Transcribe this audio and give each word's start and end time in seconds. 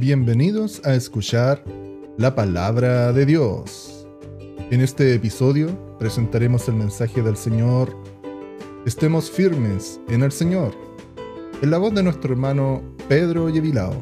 Bienvenidos 0.00 0.80
a 0.86 0.94
escuchar 0.94 1.62
la 2.16 2.34
palabra 2.34 3.12
de 3.12 3.26
Dios. 3.26 4.08
En 4.70 4.80
este 4.80 5.14
episodio 5.14 5.68
presentaremos 5.98 6.66
el 6.68 6.76
mensaje 6.76 7.20
del 7.20 7.36
Señor. 7.36 7.94
Estemos 8.86 9.30
firmes 9.30 10.00
en 10.08 10.22
el 10.22 10.32
Señor, 10.32 10.72
en 11.60 11.70
la 11.70 11.76
voz 11.76 11.94
de 11.94 12.02
nuestro 12.02 12.32
hermano 12.32 12.82
Pedro 13.10 13.50
Yevilao. 13.50 13.92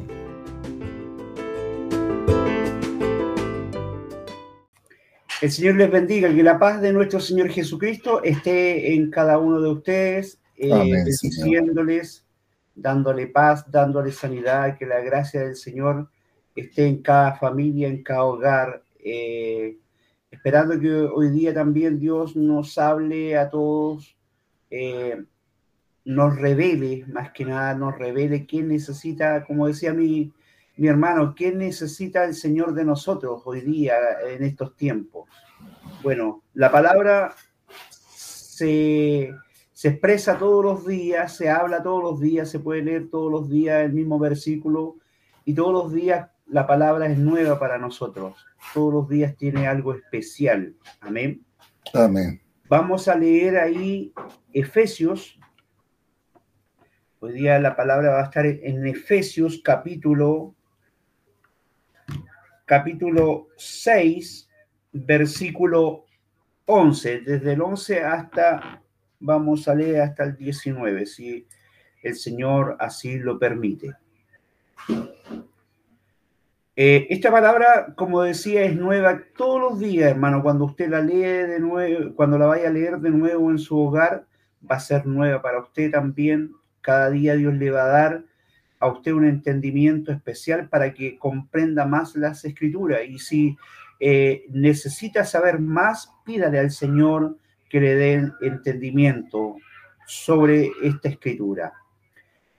El 5.41 5.51
Señor 5.51 5.75
les 5.75 5.91
bendiga, 5.91 6.33
que 6.33 6.43
la 6.43 6.57
paz 6.57 6.79
de 6.79 6.93
nuestro 6.93 7.19
Señor 7.19 7.49
Jesucristo 7.49 8.23
esté 8.23 8.93
en 8.93 9.11
cada 9.11 9.37
uno 9.37 9.59
de 9.59 9.69
ustedes, 9.69 10.39
eh, 10.55 10.69
bendiciéndoles, 10.69 12.23
dándole 12.81 13.27
paz, 13.27 13.69
dándole 13.69 14.11
sanidad, 14.11 14.77
que 14.77 14.85
la 14.85 14.99
gracia 14.99 15.41
del 15.41 15.55
Señor 15.55 16.09
esté 16.55 16.87
en 16.87 17.01
cada 17.01 17.35
familia, 17.35 17.87
en 17.87 18.03
cada 18.03 18.23
hogar, 18.23 18.83
eh, 19.03 19.77
esperando 20.31 20.79
que 20.79 20.91
hoy 20.91 21.29
día 21.29 21.53
también 21.53 21.99
Dios 21.99 22.35
nos 22.35 22.77
hable 22.77 23.37
a 23.37 23.49
todos, 23.49 24.15
eh, 24.69 25.23
nos 26.05 26.35
revele, 26.37 27.05
más 27.07 27.31
que 27.31 27.45
nada, 27.45 27.73
nos 27.73 27.97
revele 27.97 28.45
quién 28.45 28.67
necesita, 28.67 29.45
como 29.45 29.67
decía 29.67 29.93
mi, 29.93 30.31
mi 30.77 30.87
hermano, 30.87 31.35
¿qué 31.35 31.51
necesita 31.51 32.23
el 32.23 32.33
Señor 32.33 32.73
de 32.73 32.85
nosotros 32.85 33.41
hoy 33.45 33.61
día, 33.61 33.95
en 34.27 34.43
estos 34.43 34.75
tiempos? 34.75 35.29
Bueno, 36.01 36.43
la 36.53 36.71
palabra 36.71 37.35
se, 37.89 39.33
expresa 39.87 40.37
todos 40.37 40.61
los 40.61 40.85
días, 40.85 41.37
se 41.37 41.49
habla 41.49 41.81
todos 41.81 42.03
los 42.03 42.19
días, 42.19 42.49
se 42.49 42.59
puede 42.59 42.83
leer 42.83 43.09
todos 43.09 43.31
los 43.31 43.49
días 43.49 43.85
el 43.85 43.93
mismo 43.93 44.19
versículo 44.19 44.97
y 45.45 45.53
todos 45.53 45.71
los 45.71 45.93
días 45.93 46.29
la 46.47 46.67
palabra 46.67 47.07
es 47.07 47.17
nueva 47.17 47.57
para 47.57 47.77
nosotros. 47.77 48.45
Todos 48.73 48.93
los 48.93 49.09
días 49.09 49.37
tiene 49.37 49.67
algo 49.67 49.93
especial. 49.93 50.75
Amén. 50.99 51.45
Amén. 51.93 52.41
Vamos 52.67 53.07
a 53.07 53.15
leer 53.15 53.57
ahí 53.57 54.13
Efesios. 54.51 55.39
Hoy 57.19 57.33
día 57.33 57.57
la 57.59 57.75
palabra 57.75 58.11
va 58.11 58.21
a 58.21 58.25
estar 58.25 58.45
en 58.45 58.85
Efesios 58.85 59.61
capítulo 59.63 60.55
capítulo 62.69 63.47
6, 63.57 64.47
versículo 64.91 66.05
11. 66.65 67.21
Desde 67.21 67.53
el 67.53 67.61
11 67.61 68.03
hasta, 68.03 68.83
vamos 69.19 69.67
a 69.67 69.75
leer 69.75 70.01
hasta 70.01 70.23
el 70.23 70.35
19, 70.37 71.05
si 71.05 71.47
el 72.01 72.15
Señor 72.15 72.77
así 72.79 73.17
lo 73.17 73.37
permite. 73.37 73.95
Eh, 76.81 77.07
esta 77.09 77.29
palabra, 77.29 77.93
como 77.95 78.21
decía, 78.21 78.63
es 78.63 78.75
nueva 78.75 79.21
todos 79.35 79.59
los 79.59 79.79
días, 79.79 80.09
hermano. 80.11 80.41
Cuando 80.41 80.63
usted 80.63 80.89
la 80.89 81.01
lee 81.01 81.19
de 81.19 81.59
nuevo, 81.59 82.15
cuando 82.15 82.37
la 82.37 82.45
vaya 82.45 82.69
a 82.69 82.71
leer 82.71 82.99
de 82.99 83.09
nuevo 83.09 83.51
en 83.51 83.59
su 83.59 83.77
hogar, 83.77 84.25
va 84.69 84.77
a 84.77 84.79
ser 84.79 85.05
nueva 85.05 85.41
para 85.41 85.59
usted 85.59 85.91
también. 85.91 86.53
Cada 86.79 87.09
día 87.09 87.35
Dios 87.35 87.53
le 87.55 87.69
va 87.69 87.83
a 87.83 87.87
dar 87.87 88.23
a 88.79 88.87
usted 88.87 89.11
un 89.11 89.25
entendimiento 89.25 90.13
especial 90.13 90.69
para 90.69 90.93
que 90.93 91.17
comprenda 91.17 91.85
más 91.85 92.15
las 92.15 92.45
escrituras. 92.45 93.01
Y 93.09 93.19
si 93.19 93.57
eh, 93.99 94.45
necesita 94.49 95.25
saber 95.25 95.59
más, 95.59 96.13
pídale 96.23 96.59
al 96.59 96.71
Señor 96.71 97.35
que 97.69 97.79
le 97.79 97.95
dé 97.95 98.31
entendimiento 98.41 99.55
sobre 100.05 100.71
esta 100.81 101.09
escritura. 101.09 101.71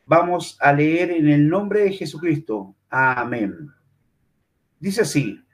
Vamos 0.06 0.56
a 0.60 0.72
leer 0.72 1.10
en 1.10 1.28
el 1.28 1.48
nombre 1.48 1.80
de 1.80 1.92
Jesucristo. 1.92 2.74
Amén. 2.88 3.70
Dice 4.78 5.02
así, 5.02 5.44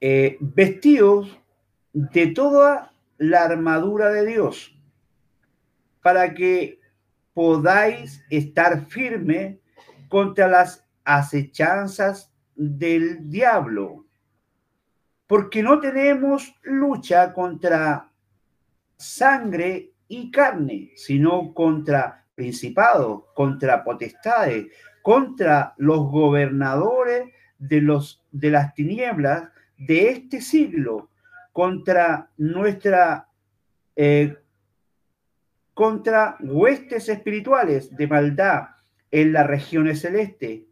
eh, 0.00 0.36
vestidos 0.40 1.40
de 1.92 2.26
toda 2.28 2.92
la 3.16 3.44
armadura 3.44 4.10
de 4.10 4.26
Dios, 4.26 4.76
para 6.02 6.34
que 6.34 6.78
podáis 7.32 8.22
estar 8.28 8.86
firme 8.86 9.58
contra 10.08 10.46
las 10.46 10.86
acechanzas 11.04 12.32
del 12.54 13.30
diablo, 13.30 14.03
porque 15.26 15.62
no 15.62 15.80
tenemos 15.80 16.54
lucha 16.62 17.32
contra 17.32 18.10
sangre 18.96 19.92
y 20.08 20.30
carne, 20.30 20.92
sino 20.96 21.54
contra 21.54 22.26
principados, 22.34 23.24
contra 23.34 23.84
potestades, 23.84 24.66
contra 25.02 25.74
los 25.78 26.10
gobernadores 26.10 27.30
de, 27.58 27.80
los, 27.80 28.22
de 28.30 28.50
las 28.50 28.74
tinieblas 28.74 29.48
de 29.78 30.10
este 30.10 30.40
siglo, 30.40 31.10
contra 31.52 32.30
nuestra 32.36 33.28
eh, 33.96 34.36
contra 35.74 36.36
huestes 36.40 37.08
espirituales 37.08 37.94
de 37.96 38.06
maldad 38.06 38.68
en 39.10 39.32
las 39.32 39.46
regiones 39.46 40.00
celestes. 40.00 40.62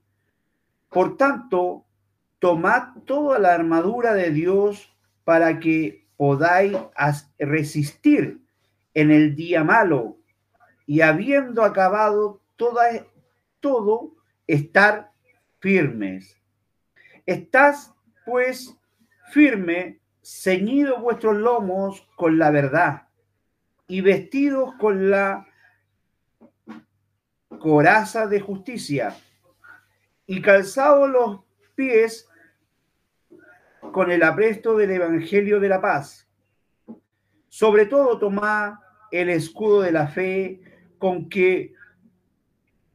Por 0.88 1.16
tanto, 1.16 1.84
tomad 2.42 2.94
toda 3.06 3.38
la 3.38 3.54
armadura 3.54 4.14
de 4.14 4.30
Dios 4.30 4.92
para 5.22 5.60
que 5.60 6.08
podáis 6.16 6.76
resistir 7.38 8.42
en 8.94 9.12
el 9.12 9.36
día 9.36 9.62
malo 9.62 10.16
y 10.84 11.02
habiendo 11.02 11.62
acabado 11.62 12.40
toda, 12.56 13.06
todo, 13.60 14.16
estar 14.48 15.12
firmes. 15.60 16.36
Estás 17.26 17.94
pues 18.26 18.76
firme, 19.30 20.00
ceñido 20.20 20.98
vuestros 20.98 21.36
lomos 21.36 22.08
con 22.16 22.40
la 22.40 22.50
verdad 22.50 23.06
y 23.86 24.00
vestidos 24.00 24.74
con 24.80 25.12
la 25.12 25.46
coraza 27.60 28.26
de 28.26 28.40
justicia 28.40 29.16
y 30.26 30.42
calzados 30.42 31.08
los 31.08 31.40
pies 31.76 32.28
con 33.92 34.10
el 34.10 34.22
apresto 34.22 34.76
del 34.76 34.90
Evangelio 34.90 35.60
de 35.60 35.68
la 35.68 35.80
paz. 35.80 36.26
Sobre 37.48 37.86
todo 37.86 38.18
tomad 38.18 38.74
el 39.10 39.28
escudo 39.28 39.82
de 39.82 39.92
la 39.92 40.08
fe 40.08 40.60
con 40.98 41.28
que, 41.28 41.74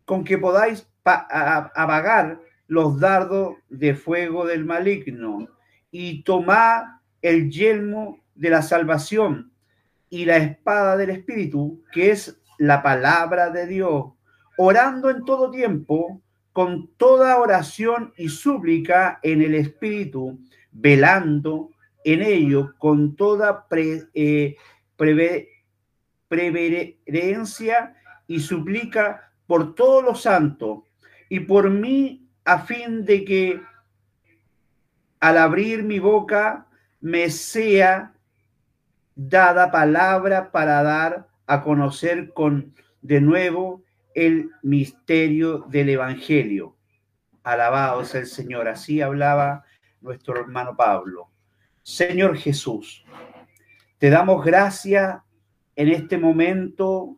con 0.03 0.23
que 0.23 0.37
podáis 0.37 0.89
apagar 1.05 2.41
los 2.67 2.99
dardos 2.99 3.55
de 3.69 3.93
fuego 3.93 4.45
del 4.45 4.65
maligno 4.65 5.47
y 5.91 6.23
tomad 6.23 6.83
el 7.21 7.49
yelmo 7.49 8.19
de 8.35 8.49
la 8.49 8.61
salvación 8.61 9.51
y 10.09 10.25
la 10.25 10.37
espada 10.37 10.97
del 10.97 11.11
Espíritu, 11.11 11.83
que 11.91 12.11
es 12.11 12.41
la 12.57 12.81
palabra 12.81 13.51
de 13.51 13.67
Dios, 13.67 14.05
orando 14.57 15.09
en 15.09 15.23
todo 15.25 15.51
tiempo, 15.51 16.21
con 16.51 16.89
toda 16.97 17.37
oración 17.37 18.13
y 18.17 18.29
súplica 18.29 19.19
en 19.21 19.43
el 19.43 19.53
Espíritu, 19.53 20.39
velando 20.79 21.71
en 22.03 22.21
ello 22.21 22.75
con 22.77 23.15
toda 23.15 23.67
pre, 23.67 24.03
eh, 24.13 24.55
preverencia 26.27 27.95
y 28.27 28.39
suplica 28.39 29.31
por 29.47 29.73
todos 29.75 30.03
los 30.03 30.21
santos 30.21 30.79
y 31.29 31.41
por 31.41 31.69
mí 31.69 32.29
a 32.45 32.59
fin 32.59 33.05
de 33.05 33.25
que 33.25 33.61
al 35.19 35.37
abrir 35.37 35.83
mi 35.83 35.99
boca 35.99 36.67
me 37.01 37.29
sea 37.29 38.13
dada 39.15 39.71
palabra 39.71 40.51
para 40.51 40.83
dar 40.83 41.27
a 41.47 41.63
conocer 41.63 42.33
con 42.33 42.73
de 43.01 43.19
nuevo 43.19 43.83
el 44.13 44.51
misterio 44.61 45.59
del 45.69 45.89
Evangelio. 45.89 46.75
Alabado 47.43 48.03
sea 48.03 48.21
el 48.21 48.27
Señor. 48.27 48.67
Así 48.67 49.01
hablaba 49.01 49.63
nuestro 50.01 50.39
hermano 50.39 50.75
Pablo. 50.75 51.29
Señor 51.81 52.37
Jesús, 52.37 53.05
te 53.97 54.09
damos 54.09 54.43
gracias 54.43 55.19
en 55.75 55.89
este 55.89 56.17
momento 56.17 57.15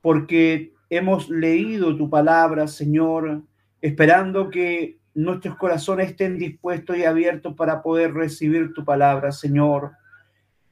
porque 0.00 0.72
hemos 0.90 1.30
leído 1.30 1.96
tu 1.96 2.10
palabra, 2.10 2.66
Señor, 2.66 3.42
esperando 3.80 4.50
que 4.50 4.98
nuestros 5.14 5.56
corazones 5.56 6.10
estén 6.10 6.38
dispuestos 6.38 6.96
y 6.96 7.04
abiertos 7.04 7.54
para 7.54 7.82
poder 7.82 8.12
recibir 8.14 8.72
tu 8.74 8.84
palabra, 8.84 9.32
Señor. 9.32 9.92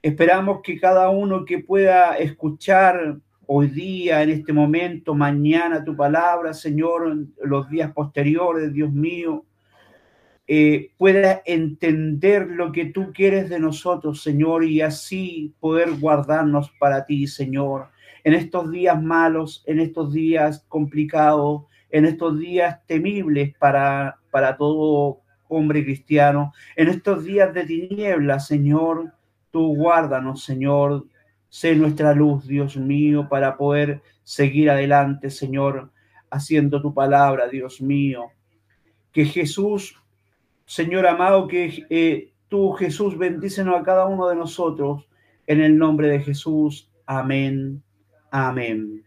Esperamos 0.03 0.61
que 0.63 0.81
cada 0.81 1.11
uno 1.11 1.45
que 1.45 1.59
pueda 1.59 2.17
escuchar 2.17 3.19
hoy 3.47 3.69
día, 3.69 4.23
en 4.23 4.31
este 4.31 4.53
momento, 4.53 5.15
mañana 5.15 5.85
tu 5.85 5.97
palabra, 5.97 6.55
Señor, 6.55 7.17
los 7.43 7.69
días 7.69 7.93
posteriores, 7.93 8.73
Dios 8.73 8.93
mío, 8.93 9.45
eh, 10.53 10.91
pueda 10.99 11.43
entender 11.47 12.49
lo 12.49 12.73
que 12.73 12.87
tú 12.87 13.13
quieres 13.13 13.49
de 13.49 13.61
nosotros, 13.61 14.21
Señor, 14.21 14.65
y 14.65 14.81
así 14.81 15.55
poder 15.61 15.93
guardarnos 16.01 16.73
para 16.81 17.07
ti, 17.07 17.29
Señor, 17.29 17.91
en 18.25 18.35
estos 18.35 18.69
días 18.73 19.01
malos, 19.01 19.63
en 19.69 19.79
estos 19.79 20.13
días 20.13 20.65
complicados, 20.67 21.67
en 21.89 22.05
estos 22.05 22.37
días 22.41 22.85
temibles 22.89 23.55
para, 23.61 24.19
para 24.33 24.57
todo 24.57 25.21
hombre 25.47 25.85
cristiano, 25.85 26.53
en 26.75 26.89
estos 26.89 27.23
días 27.23 27.55
de 27.55 27.67
tinieblas, 27.67 28.49
Señor, 28.49 29.13
tú 29.53 29.77
guárdanos, 29.77 30.43
Señor, 30.43 31.07
sé 31.49 31.77
nuestra 31.77 32.13
luz, 32.13 32.49
Dios 32.49 32.77
mío, 32.77 33.29
para 33.29 33.57
poder 33.57 34.03
seguir 34.25 34.69
adelante, 34.69 35.31
Señor, 35.31 35.93
haciendo 36.29 36.83
tu 36.83 36.93
palabra, 36.93 37.47
Dios 37.47 37.81
mío. 37.81 38.33
Que 39.13 39.25
Jesús, 39.25 40.01
Señor 40.71 41.05
amado, 41.05 41.49
que 41.49 41.85
eh, 41.91 42.33
tú, 42.47 42.71
Jesús, 42.75 43.19
bendícenos 43.19 43.75
a 43.75 43.83
cada 43.83 44.07
uno 44.07 44.29
de 44.29 44.37
nosotros, 44.37 45.09
en 45.49 45.61
el 45.61 45.77
nombre 45.77 46.07
de 46.07 46.21
Jesús. 46.21 46.89
Amén. 47.07 47.83
Amén. 48.31 49.05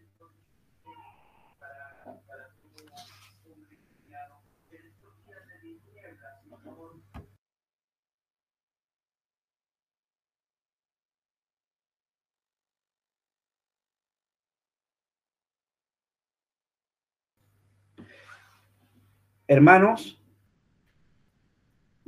Hermanos, 19.46 20.22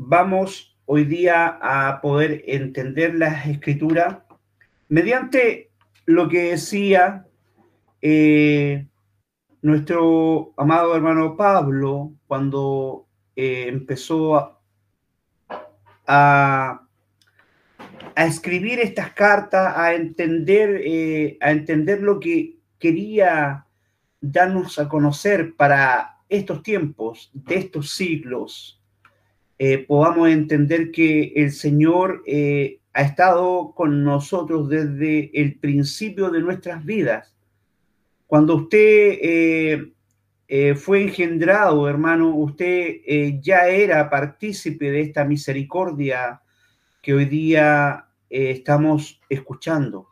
vamos 0.08 0.78
hoy 0.84 1.04
día 1.04 1.58
a 1.60 2.00
poder 2.00 2.44
entender 2.46 3.16
la 3.16 3.42
escritura 3.42 4.24
mediante 4.88 5.72
lo 6.04 6.28
que 6.28 6.50
decía 6.50 7.26
eh, 8.00 8.86
nuestro 9.62 10.54
amado 10.56 10.94
hermano 10.94 11.36
Pablo 11.36 12.12
cuando 12.28 13.08
eh, 13.34 13.66
empezó 13.66 14.36
a, 14.36 14.60
a, 16.06 16.82
escribir 18.14 18.78
estas 18.78 19.10
cartas, 19.10 19.76
a 19.76 19.92
entender, 19.92 20.82
eh, 20.84 21.36
a 21.40 21.50
entender 21.50 22.00
lo 22.00 22.20
que 22.20 22.60
quería 22.78 23.66
darnos 24.20 24.78
a 24.78 24.88
conocer 24.88 25.56
para 25.56 26.18
estos 26.28 26.62
tiempos, 26.62 27.28
de 27.34 27.56
estos 27.56 27.90
siglos, 27.90 28.80
eh, 29.58 29.78
podamos 29.78 30.28
entender 30.28 30.90
que 30.90 31.32
el 31.34 31.50
Señor 31.50 32.22
eh, 32.26 32.80
ha 32.92 33.02
estado 33.02 33.72
con 33.74 34.04
nosotros 34.04 34.68
desde 34.68 35.30
el 35.40 35.58
principio 35.58 36.30
de 36.30 36.42
nuestras 36.42 36.84
vidas. 36.84 37.34
Cuando 38.26 38.56
usted 38.56 39.18
eh, 40.48 40.74
fue 40.76 41.02
engendrado, 41.02 41.88
hermano, 41.88 42.34
usted 42.34 42.96
ya 43.40 43.66
era 43.68 44.10
partícipe 44.10 44.90
de 44.90 45.00
esta 45.00 45.24
misericordia 45.24 46.42
que 47.02 47.14
hoy 47.14 47.24
día 47.24 48.06
estamos 48.28 49.20
escuchando. 49.28 50.08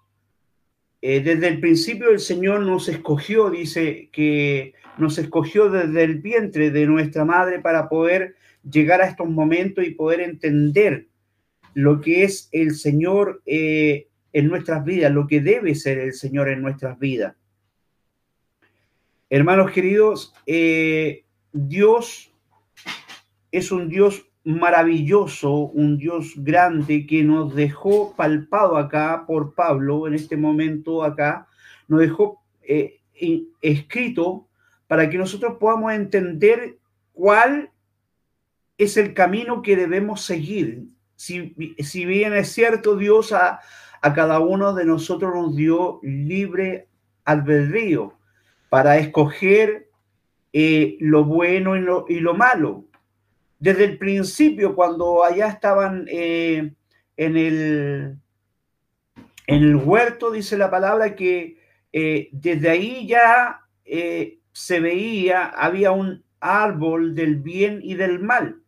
desde 1.01 1.49
el 1.49 1.61
principio 1.61 2.11
el 2.11 2.19
Señor 2.19 2.61
nos 2.61 2.89
escogió, 2.89 3.51
dice 3.51 4.09
que 4.13 4.75
nos 4.99 5.19
escogió 5.19 5.71
desde 5.71 6.03
el 6.03 6.21
vientre 6.21 6.71
de 6.71 6.87
nuestra 6.87 7.25
madre 7.25 7.61
para 7.61 7.89
poder 7.89 8.37
llegar 8.71 9.01
a 9.01 9.07
estos 9.07 9.29
momentos 9.29 9.85
y 9.85 9.91
poder 9.91 10.21
entender 10.21 11.07
lo 11.75 12.01
que 12.01 12.25
es 12.25 12.49
el 12.53 12.75
Señor 12.75 13.43
eh, 13.47 14.09
en 14.33 14.49
nuestras 14.49 14.85
vidas, 14.85 15.13
lo 15.13 15.27
que 15.27 15.41
debe 15.41 15.75
ser 15.75 15.99
el 15.99 16.13
Señor 16.13 16.49
en 16.49 16.63
nuestras 16.63 16.99
vidas. 16.99 17.35
Hermanos 19.31 19.73
queridos, 19.73 20.35
eh, 20.47 21.25
Dios 21.53 22.33
es 23.51 23.73
un 23.73 23.89
Dios 23.89 24.27
maravilloso, 24.45 25.51
un 25.53 25.97
Dios 25.97 26.35
grande 26.37 27.07
que 27.07 27.25
nos 27.25 27.55
dejó 27.55 28.15
palpado 28.15 28.77
acá 28.77 29.25
por 29.27 29.55
Pablo 29.55 30.07
en 30.07 30.15
este 30.15 30.37
momento 30.37 31.03
acá, 31.03 31.49
nos 31.89 32.01
dejó 32.01 32.43
eh, 32.63 33.01
escrito 33.63 34.47
para 34.87 35.09
que 35.09 35.19
nosotros 35.19 35.57
podamos 35.59 35.93
entender 35.93 36.79
cuál 37.13 37.71
es 38.79 38.97
el 38.97 39.15
camino 39.15 39.63
que 39.63 39.77
debemos 39.77 40.23
seguir. 40.23 40.85
Si, 41.17 41.55
si 41.79 42.05
bien 42.05 42.35
es 42.35 42.53
cierto, 42.53 42.97
Dios 42.97 43.33
a, 43.33 43.61
cada 44.15 44.39
uno 44.41 44.75
de 44.75 44.85
nosotros 44.85 45.35
nos 45.35 45.57
dio 45.57 45.99
libre 46.03 46.89
albedrío 47.25 48.13
para 48.69 48.99
escoger 48.99 49.89
eh, 50.53 50.99
lo 51.01 51.25
bueno 51.25 51.75
y 51.77 51.81
lo, 51.81 52.05
y 52.09 52.21
lo, 52.21 52.35
malo. 52.35 52.85
Desde 53.59 53.85
el 53.85 53.97
principio, 53.97 54.75
cuando 54.75 55.25
allá 55.25 55.49
estaban 55.49 56.05
eh, 56.09 56.75
en, 57.17 57.37
el, 57.37 58.19
en 59.47 59.63
el 59.63 59.77
huerto, 59.77 60.31
dice 60.31 60.59
la 60.59 60.71
palabra 60.71 61.15
que 61.15 61.57
eh, 61.93 62.29
desde 62.33 62.69
ahí 62.69 63.07
ya 63.07 63.61
se 64.53 64.81
veía, 64.81 65.47
había 65.47 65.93
un 65.93 66.25
árbol 66.41 67.15
del 67.15 67.37
bien 67.37 67.81
y 67.83 67.95
del 67.95 68.19
mal. 68.19 68.64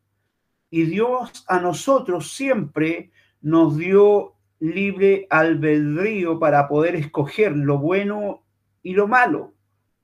Y 0.77 0.85
Dios 0.85 1.43
a 1.49 1.59
nosotros 1.59 2.35
siempre 2.35 3.11
nos 3.41 3.79
dio 3.79 4.35
libre 4.59 5.27
albedrío 5.31 6.39
para 6.39 6.69
poder 6.69 6.97
escoger 6.97 7.57
lo 7.57 7.79
bueno 7.79 8.45
y 8.83 8.93
lo 8.93 9.09
malo. 9.09 9.55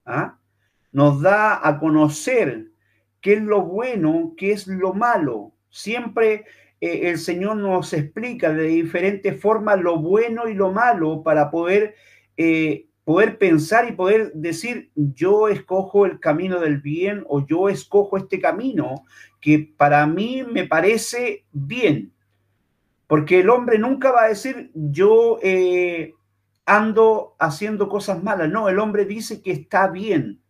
¿ah? 0.06 0.38
Nos 0.90 1.20
da 1.20 1.60
a 1.62 1.78
conocer 1.78 2.68
qué 3.20 3.34
es 3.34 3.42
lo 3.42 3.60
bueno, 3.60 4.32
qué 4.34 4.52
es 4.52 4.66
lo 4.66 4.94
malo. 4.94 5.52
Siempre 5.68 6.46
eh, 6.80 7.10
el 7.10 7.18
Señor 7.18 7.58
nos 7.58 7.92
explica 7.92 8.50
de 8.50 8.64
diferentes 8.64 9.38
formas 9.38 9.78
lo 9.78 9.98
bueno 9.98 10.48
y 10.48 10.54
lo 10.54 10.72
malo 10.72 11.22
para 11.22 11.50
poder 11.50 11.96
eh, 12.38 12.86
poder 13.04 13.38
pensar 13.38 13.88
y 13.88 13.92
poder 13.92 14.32
decir, 14.32 14.90
yo 14.94 15.48
escojo 15.48 16.06
el 16.06 16.20
camino 16.20 16.60
del 16.60 16.78
bien 16.78 17.24
o 17.28 17.44
yo 17.44 17.68
escojo 17.68 18.16
este 18.16 18.40
camino 18.40 19.04
que 19.40 19.72
para 19.76 20.06
mí 20.06 20.44
me 20.44 20.66
parece 20.66 21.44
bien. 21.52 22.12
Porque 23.08 23.40
el 23.40 23.50
hombre 23.50 23.78
nunca 23.78 24.12
va 24.12 24.24
a 24.24 24.28
decir, 24.28 24.70
yo 24.74 25.38
eh, 25.42 26.14
ando 26.64 27.34
haciendo 27.38 27.88
cosas 27.88 28.22
malas. 28.22 28.48
No, 28.48 28.68
el 28.68 28.78
hombre 28.78 29.04
dice 29.04 29.42
que 29.42 29.50
está 29.50 29.88
bien. 29.88 30.40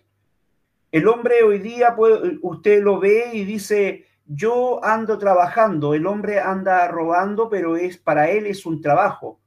El 0.93 1.09
hombre 1.09 1.43
hoy 1.43 1.59
día, 1.59 1.97
usted 2.43 2.83
lo 2.83 3.01
ve 3.01 3.31
y 3.33 3.45
dice, 3.45 4.05
yo 4.27 4.85
ando 4.85 5.17
trabajando. 5.17 5.95
El 5.95 6.07
hombre 6.07 6.39
anda 6.39 6.87
robando, 6.87 7.49
pero 7.49 7.77
es 7.77 7.97
para 7.97 8.31
él 8.31 8.47
es 8.47 8.67
un 8.67 8.83
trabajo 8.83 9.42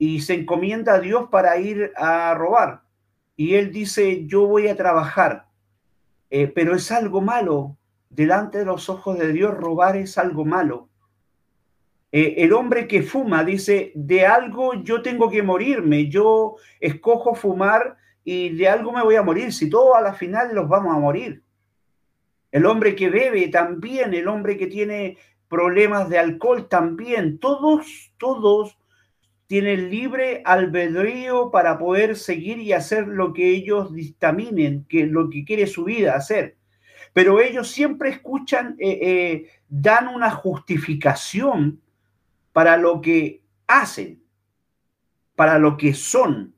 y 0.00 0.22
se 0.22 0.32
encomienda 0.32 0.94
a 0.94 0.98
Dios 0.98 1.28
para 1.30 1.58
ir 1.58 1.92
a 1.94 2.32
robar. 2.32 2.84
Y 3.36 3.56
él 3.56 3.70
dice, 3.70 4.24
yo 4.26 4.46
voy 4.46 4.66
a 4.66 4.74
trabajar, 4.74 5.44
eh, 6.30 6.46
pero 6.46 6.74
es 6.74 6.90
algo 6.90 7.20
malo. 7.20 7.76
Delante 8.08 8.58
de 8.58 8.64
los 8.64 8.88
ojos 8.88 9.18
de 9.18 9.30
Dios 9.30 9.54
robar 9.54 9.98
es 9.98 10.16
algo 10.16 10.46
malo. 10.46 10.88
Eh, 12.12 12.36
el 12.38 12.54
hombre 12.54 12.88
que 12.88 13.02
fuma 13.02 13.44
dice, 13.44 13.92
de 13.94 14.24
algo 14.24 14.72
yo 14.82 15.02
tengo 15.02 15.28
que 15.28 15.42
morirme, 15.42 16.08
yo 16.08 16.56
escojo 16.80 17.34
fumar 17.34 17.98
y 18.24 18.56
de 18.56 18.70
algo 18.70 18.92
me 18.92 19.02
voy 19.02 19.16
a 19.16 19.22
morir, 19.22 19.52
si 19.52 19.68
todo 19.68 19.94
a 19.94 20.00
la 20.00 20.14
final 20.14 20.54
los 20.54 20.66
vamos 20.66 20.96
a 20.96 20.98
morir. 20.98 21.42
El 22.50 22.64
hombre 22.64 22.96
que 22.96 23.10
bebe 23.10 23.48
también, 23.48 24.14
el 24.14 24.28
hombre 24.28 24.56
que 24.56 24.66
tiene 24.66 25.18
problemas 25.46 26.08
de 26.08 26.18
alcohol 26.18 26.70
también, 26.70 27.38
todos, 27.38 28.14
todos 28.16 28.79
tiene 29.50 29.76
libre 29.76 30.42
albedrío 30.44 31.50
para 31.50 31.76
poder 31.76 32.14
seguir 32.14 32.58
y 32.58 32.72
hacer 32.72 33.08
lo 33.08 33.32
que 33.32 33.50
ellos 33.50 33.92
dictaminen, 33.92 34.84
que 34.88 35.06
lo 35.06 35.28
que 35.28 35.44
quiere 35.44 35.66
su 35.66 35.82
vida 35.82 36.14
hacer. 36.14 36.56
Pero 37.14 37.40
ellos 37.40 37.68
siempre 37.68 38.10
escuchan, 38.10 38.76
eh, 38.78 38.98
eh, 39.02 39.50
dan 39.68 40.06
una 40.06 40.30
justificación 40.30 41.80
para 42.52 42.76
lo 42.76 43.00
que 43.00 43.42
hacen, 43.66 44.22
para 45.34 45.58
lo 45.58 45.76
que 45.76 45.94
son, 45.94 46.54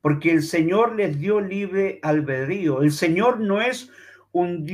porque 0.00 0.30
el 0.30 0.42
Señor 0.42 0.96
les 0.96 1.18
dio 1.18 1.38
libre 1.38 1.98
albedrío. 2.00 2.80
El 2.80 2.92
Señor 2.92 3.40
no 3.40 3.60
es 3.60 3.90
un, 4.32 4.64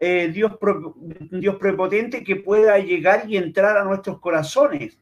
eh, 0.00 0.30
Dios, 0.34 0.58
un 0.60 1.40
Dios 1.40 1.54
prepotente 1.54 2.24
que 2.24 2.34
pueda 2.34 2.80
llegar 2.80 3.30
y 3.30 3.36
entrar 3.36 3.76
a 3.76 3.84
nuestros 3.84 4.18
corazones 4.18 4.98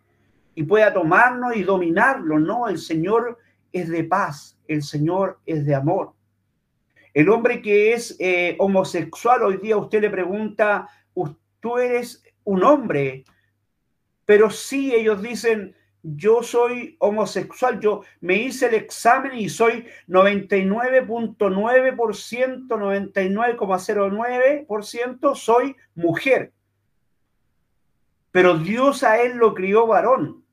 y 0.59 0.65
pueda 0.65 0.93
tomarnos 0.93 1.55
y 1.55 1.63
dominarlo. 1.63 2.41
No, 2.41 2.67
el 2.67 2.79
Señor 2.79 3.39
es 3.73 3.89
de 3.89 4.03
paz, 4.03 4.59
el 4.67 4.83
Señor 4.83 5.39
es 5.47 5.65
de 5.65 5.77
amor. 5.77 6.15
El 7.15 7.29
hombre 7.29 7.63
que 7.63 7.93
es 7.93 8.17
eh, 8.19 8.57
homosexual, 8.59 9.45
hoy 9.45 9.59
día 9.59 9.77
usted 9.77 10.01
le 10.01 10.11
pregunta, 10.11 10.89
tú 11.61 11.79
eres 11.79 12.25
un 12.43 12.65
hombre, 12.65 13.25
pero 14.25 14.51
sí 14.51 14.93
ellos 14.93 15.23
dicen, 15.23 15.77
yo 16.03 16.43
soy 16.43 16.97
homosexual, 16.99 17.79
yo 17.79 18.03
me 18.21 18.35
hice 18.35 18.67
el 18.67 18.75
examen 18.75 19.39
y 19.39 19.49
soy 19.49 19.87
99.9%, 20.09 22.67
99,09% 22.67 25.37
soy 25.37 25.77
mujer. 25.95 26.53
Pero 28.33 28.59
Dios 28.59 29.05
a 29.05 29.23
él 29.23 29.37
lo 29.37 29.55
crió 29.55 29.87
varón. 29.87 30.48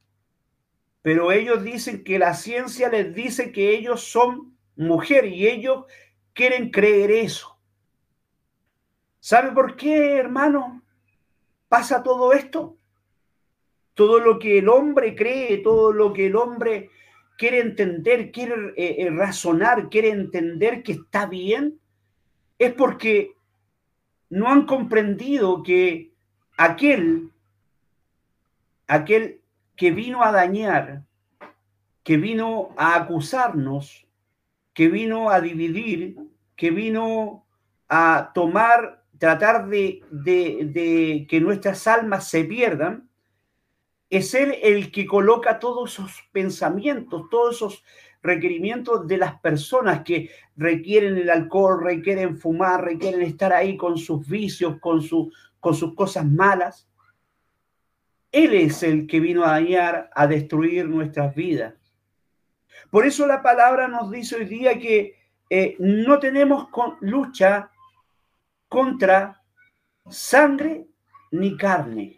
Pero 1.06 1.32
ellos 1.32 1.64
dicen 1.64 2.04
que 2.04 2.18
la 2.18 2.34
ciencia 2.34 2.90
les 2.90 3.14
dice 3.14 3.52
que 3.52 3.76
ellos 3.78 4.02
son 4.02 4.58
mujer 4.76 5.26
y 5.26 5.46
ellos 5.48 5.86
quieren 6.34 6.72
creer 6.72 7.12
eso. 7.12 7.60
¿Sabe 9.20 9.52
por 9.52 9.76
qué, 9.76 10.18
hermano? 10.18 10.82
Pasa 11.70 12.02
todo 12.02 12.34
esto 12.34 12.78
todo 13.96 14.20
lo 14.20 14.38
que 14.38 14.60
el 14.60 14.70
hombre 14.70 15.16
cree, 15.16 15.58
todo 15.60 15.92
lo 15.92 16.14
que 16.14 16.28
el 16.28 16.36
hombre 16.36 16.92
quiere 17.38 17.62
entender, 17.62 18.32
quiere 18.32 18.74
eh, 18.76 18.96
eh, 19.00 19.10
razonar, 19.10 19.90
quiere 19.90 20.10
entender 20.10 20.84
que 20.84 20.92
está 20.92 21.26
bien, 21.26 21.80
es 22.60 22.74
porque 22.74 23.32
no 24.30 24.50
han 24.50 24.66
comprendido 24.66 25.64
que 25.64 26.12
aquel, 26.58 27.32
aquel 28.88 29.40
que 29.76 29.92
vino 29.92 30.24
a 30.24 30.32
dañar, 30.32 31.04
que 32.04 32.18
vino 32.18 32.70
a 32.78 32.96
acusarnos, 32.96 34.06
que 34.74 34.90
vino 34.90 35.30
a 35.30 35.42
dividir, 35.42 36.18
que 36.56 36.72
vino 36.72 37.46
a 37.90 38.32
tomar, 38.34 39.04
tratar 39.18 39.68
de, 39.68 41.26
que 41.30 41.42
nuestras 41.42 41.88
almas 41.88 42.30
se 42.30 42.44
pierdan, 42.44 43.10
es 44.10 44.34
Él 44.34 44.56
el 44.62 44.92
que 44.92 45.06
coloca 45.06 45.60
todos 45.60 45.94
esos 45.94 46.24
pensamientos, 46.32 47.30
todos 47.30 47.56
esos 47.56 47.84
requerimientos 48.22 49.08
de 49.08 49.18
las 49.18 49.40
personas 49.40 50.04
que 50.04 50.30
requieren 50.56 51.18
el 51.18 51.30
alcohol, 51.30 51.84
requieren 51.84 52.38
fumar, 52.38 52.84
requieren 52.84 53.22
estar 53.22 53.54
ahí 53.54 53.78
con 53.78 53.98
sus 53.98 54.28
vicios, 54.28 54.80
con, 54.80 55.02
con 55.60 55.74
sus 55.74 55.94
cosas 55.96 56.26
malas. 56.26 56.88
Él 58.36 58.54
es 58.54 58.84
el 58.84 59.08
que 59.08 59.20
vino 59.20 59.46
a 59.46 59.52
dañar, 59.52 60.10
a 60.14 60.28
destruir 60.28 60.88
nuestras 60.88 61.34
vidas. 61.34 61.74
Por 62.90 63.06
eso 63.06 63.26
la 63.26 63.42
palabra 63.42 63.88
nos 63.88 64.12
dice 64.12 64.36
hoy 64.36 64.46
día 64.46 64.78
que 64.78 65.16
eh, 65.50 65.76
no 65.80 66.20
tenemos 66.20 66.68
lucha 67.02 67.72
contra 68.68 69.42
sangre 70.10 70.88
ni 71.32 71.56
carne 71.56 72.18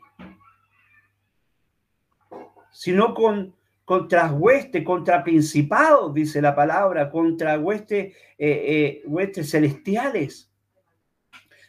sino 2.77 3.15
con 3.15 3.55
contra 3.83 4.31
huestes, 4.33 4.83
contra 4.83 5.23
principados, 5.23 6.13
dice 6.13 6.41
la 6.41 6.53
palabra, 6.53 7.09
contra 7.09 7.57
huestes, 7.57 8.13
eh, 8.37 9.01
eh, 9.07 9.43
celestiales 9.45 10.51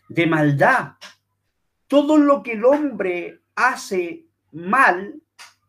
de 0.08 0.26
maldad. 0.26 0.94
Todo 1.86 2.18
lo 2.18 2.42
que 2.42 2.54
el 2.54 2.64
hombre 2.64 3.42
hace 3.54 4.27
mal 4.52 5.20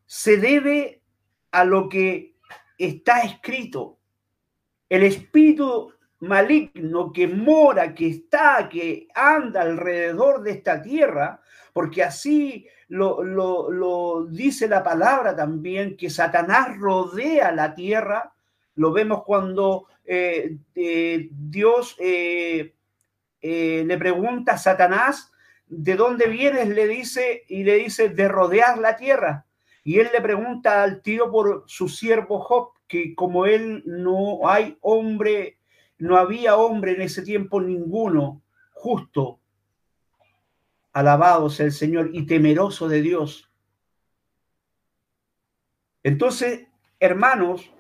se 0.06 0.38
debe 0.38 1.02
a 1.52 1.64
lo 1.64 1.90
que 1.90 2.36
está 2.78 3.22
escrito. 3.22 4.00
El 4.88 5.04
espíritu 5.04 5.94
maligno 6.20 7.14
que 7.14 7.28
mora, 7.28 7.94
que 7.94 8.08
está, 8.08 8.68
que 8.70 9.08
anda 9.14 9.62
alrededor 9.62 10.42
de 10.42 10.52
esta 10.52 10.82
tierra, 10.82 11.42
porque 11.74 12.04
así 12.04 12.68
lo, 12.88 14.26
dice 14.30 14.68
la 14.68 14.84
palabra 14.84 15.36
también, 15.36 15.96
que 15.96 16.10
Satanás 16.10 16.78
rodea 16.78 17.52
la 17.52 17.76
tierra. 17.76 18.34
Lo 18.76 18.92
vemos 18.92 19.24
cuando 19.24 19.88
eh, 20.06 20.58
eh, 20.76 21.30
Dios 21.32 21.96
eh, 22.00 22.74
le 23.42 23.98
pregunta 23.98 24.54
a 24.54 24.58
Satanás, 24.58 25.32
¿de 25.70 25.96
dónde 25.96 26.28
vienes? 26.28 26.68
Le 26.68 26.88
dice, 26.88 27.46
y 27.48 27.64
le 27.64 27.76
dice, 27.76 28.10
de 28.10 28.28
rodear 28.28 28.78
la 28.78 28.98
tierra. 28.98 29.46
Y 29.84 30.00
él 30.00 30.10
le 30.12 30.22
pregunta 30.22 30.84
al 30.84 31.02
tío 31.02 31.32
por 31.32 31.64
su 31.68 31.88
siervo 31.88 32.40
Job, 32.40 32.72
que 32.88 33.16
como 33.16 33.46
él 33.46 33.84
no 33.86 34.48
hay 34.50 34.78
hombre, 34.82 35.58
no 35.98 36.18
había 36.18 36.58
hombre 36.58 36.94
en 36.94 37.02
ese 37.02 37.22
tiempo 37.22 37.62
ninguno 37.62 38.42
justo 38.72 39.40
Alabado 40.94 41.50
sea 41.50 41.68
el 41.68 41.72
Señor 41.72 42.10
y 42.14 42.26
temeroso 42.26 42.88
de 42.88 43.02
Dios. 43.02 43.52
Entonces, 46.02 46.68
hermanos, 47.00 47.72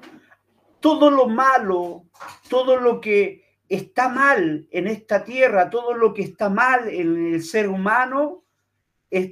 todo 0.79 1.09
lo 1.09 1.27
malo, 1.27 2.05
todo 2.49 2.77
lo 2.77 3.01
que 3.01 3.43
está 3.69 4.09
mal 4.09 4.67
en 4.71 4.87
esta 4.87 5.23
tierra, 5.23 5.69
todo 5.69 5.93
lo 5.93 6.13
que 6.13 6.23
está 6.23 6.49
mal 6.49 6.89
en 6.89 7.33
el 7.35 7.43
ser 7.43 7.69
humano, 7.69 8.43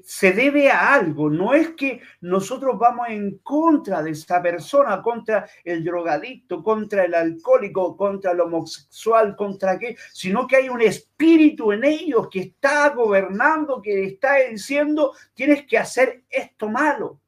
se 0.05 0.31
debe 0.31 0.71
a 0.71 0.95
algo, 0.95 1.29
no 1.29 1.53
es 1.53 1.69
que 1.69 2.01
nosotros 2.21 2.79
vamos 2.79 3.09
en 3.09 3.37
contra 3.39 4.01
de 4.01 4.11
esta 4.11 4.41
persona, 4.41 5.01
contra 5.03 5.47
el 5.63 5.83
drogadicto, 5.83 6.63
contra 6.63 7.05
el 7.05 7.13
alcohólico, 7.13 7.95
contra 7.95 8.31
el 8.31 8.39
homosexual, 8.39 9.35
contra 9.35 9.77
qué, 9.77 9.95
sino 10.11 10.47
que 10.47 10.55
hay 10.55 10.69
un 10.69 10.81
espíritu 10.81 11.71
en 11.71 11.83
ellos 11.83 12.27
que 12.29 12.39
está 12.39 12.89
gobernando, 12.89 13.79
que 13.81 14.05
está 14.05 14.37
diciendo, 14.49 15.13
tienes 15.35 15.67
que 15.67 15.77
hacer 15.77 16.23
esto 16.27 16.69
malo, 16.69 17.19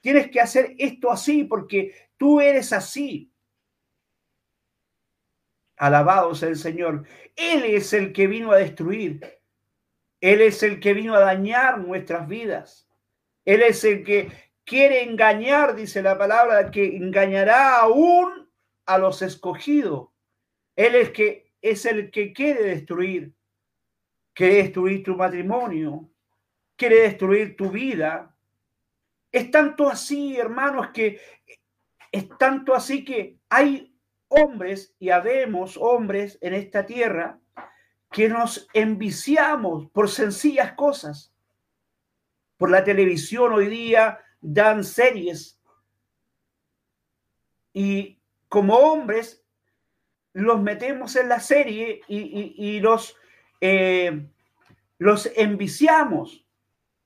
tienes 0.00 0.30
que 0.30 0.40
hacer 0.40 0.76
esto 0.78 1.10
así, 1.10 1.42
porque 1.42 1.92
tú 2.16 2.40
eres 2.40 2.72
así. 2.72 3.32
Alabado 5.76 6.34
sea 6.34 6.48
el 6.48 6.56
Señor. 6.56 7.04
Él 7.34 7.64
es 7.64 7.92
el 7.92 8.12
que 8.12 8.26
vino 8.26 8.52
a 8.52 8.56
destruir. 8.56 9.20
Él 10.20 10.40
es 10.40 10.62
el 10.62 10.80
que 10.80 10.94
vino 10.94 11.14
a 11.14 11.20
dañar 11.20 11.78
nuestras 11.78 12.26
vidas. 12.26 12.88
Él 13.44 13.62
es 13.62 13.84
el 13.84 14.02
que 14.02 14.32
quiere 14.64 15.02
engañar, 15.02 15.76
dice 15.76 16.02
la 16.02 16.16
palabra, 16.18 16.70
que 16.70 16.96
engañará 16.96 17.76
aún 17.76 18.50
a 18.86 18.98
los 18.98 19.22
escogidos. 19.22 20.08
Él 20.74 20.94
es, 20.94 21.10
que, 21.10 21.52
es 21.60 21.84
el 21.86 22.10
que 22.10 22.32
quiere 22.32 22.62
destruir. 22.62 23.34
Quiere 24.32 24.56
destruir 24.56 25.02
tu 25.02 25.14
matrimonio. 25.14 26.10
Quiere 26.76 27.02
destruir 27.02 27.56
tu 27.56 27.70
vida. 27.70 28.34
Es 29.30 29.50
tanto 29.50 29.88
así, 29.88 30.36
hermanos, 30.36 30.88
que 30.92 31.20
es 32.10 32.28
tanto 32.38 32.74
así 32.74 33.04
que 33.04 33.38
hay 33.48 33.95
hombres 34.28 34.94
y 34.98 35.10
habemos 35.10 35.76
hombres 35.76 36.38
en 36.40 36.54
esta 36.54 36.86
tierra 36.86 37.38
que 38.10 38.28
nos 38.28 38.68
enviciamos 38.72 39.90
por 39.90 40.08
sencillas 40.08 40.72
cosas. 40.72 41.32
Por 42.56 42.70
la 42.70 42.84
televisión 42.84 43.52
hoy 43.52 43.68
día 43.68 44.20
dan 44.40 44.84
series 44.84 45.60
y 47.72 48.18
como 48.48 48.76
hombres 48.76 49.44
los 50.32 50.62
metemos 50.62 51.16
en 51.16 51.28
la 51.28 51.40
serie 51.40 52.00
y, 52.08 52.80
los, 52.80 53.16
eh, 53.60 54.26
los 54.98 55.30
enviciamos 55.34 56.44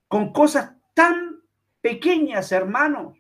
con 0.09 0.33
cosas 0.33 0.73
tan 0.95 1.41
pequeñas, 1.81 2.53
hermanos, 2.53 3.19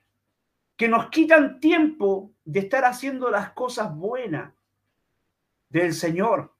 que 0.76 0.88
nos 0.88 1.10
quitan 1.10 1.60
tiempo 1.60 2.32
de 2.52 2.60
estar 2.60 2.84
haciendo 2.84 3.30
las 3.30 3.50
cosas 3.52 3.94
buenas 3.94 4.52
del 5.68 5.94
Señor 5.94 6.52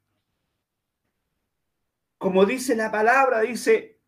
como 2.20 2.44
dice 2.44 2.76
la 2.76 2.92
palabra, 2.92 3.40
dice, 3.40 3.98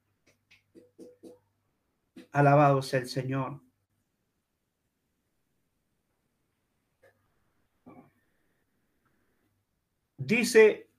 alabado 2.30 2.82
sea 2.82 3.00
el 3.00 3.08
Señor. 3.08 3.58
Dice, 10.18 10.90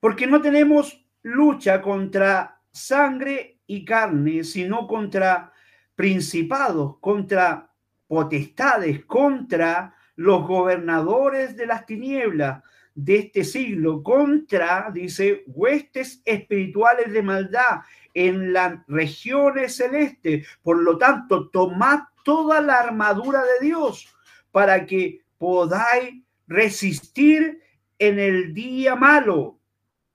porque 0.00 0.26
no 0.26 0.42
tenemos 0.42 1.02
lucha 1.22 1.80
contra 1.80 2.60
sangre 2.70 3.62
y 3.66 3.86
carne, 3.86 4.44
sino 4.44 4.86
contra 4.86 5.50
principados, 5.94 6.98
contra 6.98 7.72
potestades, 8.06 9.04
contra 9.04 9.94
los 10.16 10.46
gobernadores 10.46 11.56
de 11.56 11.66
las 11.66 11.86
tinieblas, 11.86 12.62
de 12.94 13.16
este 13.18 13.44
siglo 13.44 14.02
contra, 14.02 14.90
dice, 14.90 15.44
huestes 15.46 16.22
espirituales 16.24 17.12
de 17.12 17.22
maldad 17.22 17.82
en 18.14 18.54
las 18.54 18.78
regiones 18.88 19.76
celestes. 19.76 20.46
Por 20.62 20.82
lo 20.82 20.96
tanto, 20.96 21.50
tomad 21.50 22.00
toda 22.24 22.62
la 22.62 22.80
armadura 22.80 23.42
de 23.42 23.66
Dios 23.66 24.08
para 24.50 24.86
que 24.86 25.20
podáis 25.36 26.22
resistir 26.46 27.60
en 27.98 28.18
el 28.18 28.54
día 28.54 28.96
malo 28.96 29.58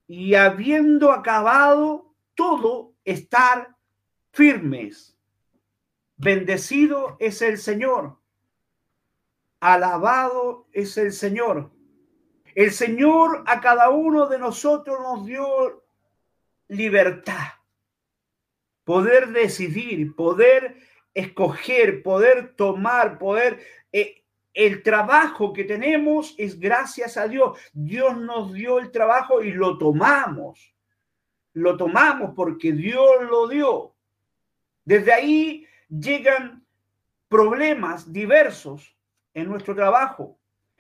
y 0.08 0.34
habiendo 0.34 1.12
acabado 1.12 2.14
todo, 2.34 2.94
estar 3.06 3.76
firmes. 4.32 5.16
Bendecido 6.22 7.18
es 7.20 7.42
el 7.42 7.58
Señor. 7.58 8.16
Alabado 9.60 10.68
es 10.72 10.96
el 10.98 11.14
Señor. 11.14 11.72
El 12.54 12.72
Señor 12.72 13.44
a 13.48 13.60
cada 13.60 13.90
uno 13.90 14.28
de 14.28 14.38
nosotros 14.38 15.00
nos 15.00 15.26
dio 15.26 15.84
libertad. 16.68 17.54
Poder 18.84 19.30
decidir, 19.30 20.16
poder 20.16 20.78
escoger, 21.16 22.04
poder 22.04 22.56
tomar, 22.56 23.18
poder... 23.18 23.60
Eh, 23.92 24.24
el 24.54 24.84
trabajo 24.84 25.54
que 25.54 25.64
tenemos 25.64 26.36
es 26.38 26.60
gracias 26.60 27.18
a 27.18 27.28
Dios. 27.28 27.58
Dios 27.74 28.16
nos 28.18 28.54
dio 28.54 28.78
el 28.78 28.92
trabajo 28.92 29.42
y 29.42 29.52
lo 29.54 29.80
tomamos. 29.80 30.76
Lo 31.54 31.78
tomamos 31.78 32.34
porque 32.36 32.74
Dios 32.74 33.24
lo 33.28 33.48
dio. 33.48 33.96
Desde 34.84 35.14
ahí 35.14 35.68
llegan 35.92 36.66
problemas 37.28 38.12
diversos 38.12 38.96
en 39.34 39.50
nuestro 39.50 39.76
trabajo. 39.76 40.40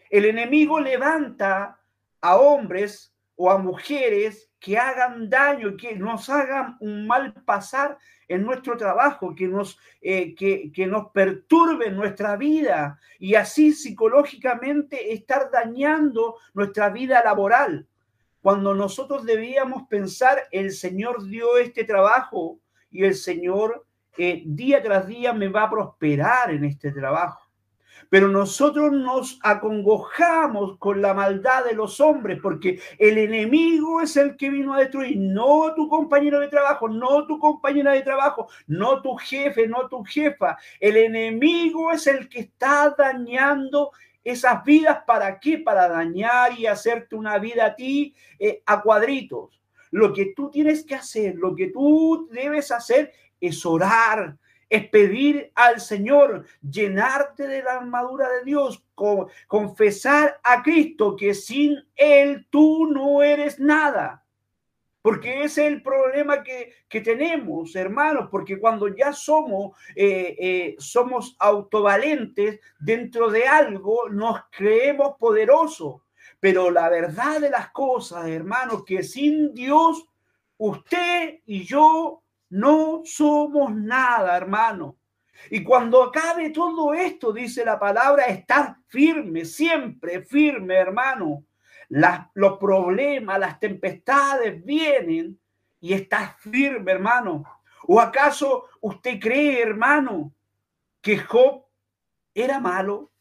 El 0.09 0.25
enemigo 0.25 0.79
levanta 0.79 1.79
a 2.21 2.37
hombres 2.37 3.13
o 3.35 3.49
a 3.51 3.57
mujeres 3.57 4.49
que 4.59 4.77
hagan 4.77 5.29
daño, 5.29 5.75
que 5.75 5.95
nos 5.95 6.29
hagan 6.29 6.77
un 6.79 7.07
mal 7.07 7.33
pasar 7.45 7.97
en 8.27 8.43
nuestro 8.43 8.77
trabajo, 8.77 9.33
que 9.35 9.47
nos, 9.47 9.77
eh, 10.01 10.35
que, 10.35 10.71
que 10.71 10.85
nos 10.85 11.11
perturbe 11.11 11.89
nuestra 11.91 12.37
vida 12.37 12.99
y 13.19 13.35
así 13.35 13.73
psicológicamente 13.73 15.13
estar 15.13 15.49
dañando 15.51 16.37
nuestra 16.53 16.89
vida 16.89 17.23
laboral. 17.23 17.87
Cuando 18.41 18.73
nosotros 18.73 19.25
debíamos 19.25 19.87
pensar, 19.87 20.47
el 20.51 20.71
Señor 20.71 21.27
dio 21.27 21.57
este 21.57 21.83
trabajo 21.83 22.59
y 22.89 23.03
el 23.03 23.15
Señor 23.15 23.85
eh, 24.17 24.43
día 24.45 24.81
tras 24.83 25.07
día 25.07 25.33
me 25.33 25.47
va 25.47 25.63
a 25.63 25.69
prosperar 25.69 26.51
en 26.51 26.65
este 26.65 26.91
trabajo. 26.91 27.51
Pero 28.09 28.27
nosotros 28.27 28.91
nos 28.91 29.39
acongojamos 29.41 30.77
con 30.79 31.01
la 31.01 31.13
maldad 31.13 31.63
de 31.63 31.73
los 31.73 32.01
hombres 32.01 32.39
porque 32.41 32.79
el 32.97 33.17
enemigo 33.17 34.01
es 34.01 34.17
el 34.17 34.35
que 34.35 34.49
vino 34.49 34.73
a 34.73 34.79
destruir, 34.79 35.17
no 35.17 35.73
tu 35.75 35.87
compañero 35.87 36.41
de 36.41 36.49
trabajo, 36.49 36.89
no 36.89 37.25
tu 37.25 37.39
compañera 37.39 37.93
de 37.93 38.01
trabajo, 38.01 38.49
no 38.67 39.01
tu 39.01 39.15
jefe, 39.15 39.65
no 39.65 39.87
tu 39.87 40.03
jefa. 40.03 40.57
El 40.79 40.97
enemigo 40.97 41.91
es 41.91 42.05
el 42.05 42.27
que 42.27 42.41
está 42.41 42.93
dañando 42.97 43.91
esas 44.25 44.63
vidas. 44.65 45.03
¿Para 45.07 45.39
qué? 45.39 45.59
Para 45.59 45.87
dañar 45.87 46.59
y 46.59 46.65
hacerte 46.65 47.15
una 47.15 47.37
vida 47.37 47.67
a 47.67 47.75
ti 47.75 48.13
eh, 48.39 48.61
a 48.65 48.81
cuadritos. 48.81 49.61
Lo 49.91 50.13
que 50.13 50.33
tú 50.35 50.49
tienes 50.49 50.85
que 50.85 50.95
hacer, 50.95 51.35
lo 51.35 51.55
que 51.55 51.67
tú 51.67 52.27
debes 52.31 52.71
hacer 52.71 53.11
es 53.41 53.65
orar, 53.65 54.37
es 54.69 54.87
pedir 54.87 55.51
al 55.53 55.81
Señor, 55.81 56.45
llenarte 56.61 57.45
de 57.45 57.61
la 57.61 57.73
armadura 57.73 58.29
de 58.29 58.45
Dios, 58.45 58.81
confesar 59.47 60.39
a 60.43 60.63
Cristo 60.63 61.17
que 61.17 61.33
sin 61.33 61.75
Él 61.95 62.47
tú 62.49 62.87
no 62.87 63.21
eres 63.21 63.59
nada. 63.59 64.21
Porque 65.01 65.43
ese 65.43 65.65
es 65.65 65.73
el 65.73 65.81
problema 65.81 66.43
que, 66.43 67.01
tenemos, 67.01 67.75
hermanos, 67.75 68.29
porque 68.29 68.59
cuando 68.59 68.87
ya 68.87 69.11
somos, 69.11 69.75
eh, 69.95 70.35
eh, 70.39 70.75
somos 70.77 71.35
autovalentes 71.39 72.59
dentro 72.79 73.29
de 73.29 73.47
algo, 73.47 74.07
nos 74.09 74.39
creemos 74.51 75.17
poderosos. 75.17 76.01
Pero 76.39 76.69
la 76.69 76.87
verdad 76.87 77.41
de 77.41 77.49
las 77.49 77.71
cosas, 77.71 78.27
hermanos, 78.27 78.85
que 78.85 79.03
sin 79.03 79.53
Dios, 79.53 80.05
usted 80.57 81.39
y 81.45 81.63
yo 81.63 82.21
no 82.51 83.01
somos 83.05 83.73
nada, 83.73 84.35
hermano. 84.35 84.97
Y 85.49 85.63
cuando 85.63 86.03
acabe 86.03 86.49
todo 86.51 86.93
esto, 86.93 87.31
dice 87.31 87.65
la 87.65 87.79
palabra, 87.79 88.25
estar 88.25 88.75
firme, 88.87 89.45
siempre 89.45 90.21
firme, 90.21 90.75
hermano. 90.75 91.45
los 91.89 92.57
problemas, 92.57 93.39
las 93.39 93.59
tempestades 93.59 94.63
vienen 94.63 95.39
y 95.79 95.93
estás 95.93 96.37
firme, 96.39 96.91
hermano. 96.91 97.43
¿O 97.87 97.99
acaso 97.99 98.65
usted 98.81 99.19
cree, 99.19 99.61
hermano, 99.61 100.33
que 101.01 101.17
Job 101.17 101.65
era 102.35 102.59
malo? 102.59 103.11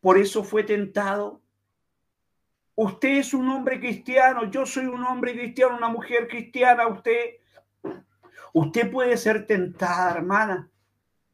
Por 0.00 0.18
eso 0.18 0.44
fue 0.44 0.62
tentado. 0.62 1.42
Usted 2.76 3.18
es 3.18 3.34
un 3.34 3.48
hombre 3.48 3.80
cristiano, 3.80 4.48
yo 4.48 4.64
soy 4.64 4.86
un 4.86 5.02
hombre 5.02 5.32
cristiano, 5.32 5.76
una 5.76 5.88
mujer 5.88 6.28
cristiana, 6.28 6.86
usted 6.86 7.38
Usted 8.52 8.90
puede 8.90 9.16
ser 9.16 9.46
tentada, 9.46 10.12
hermana. 10.12 10.70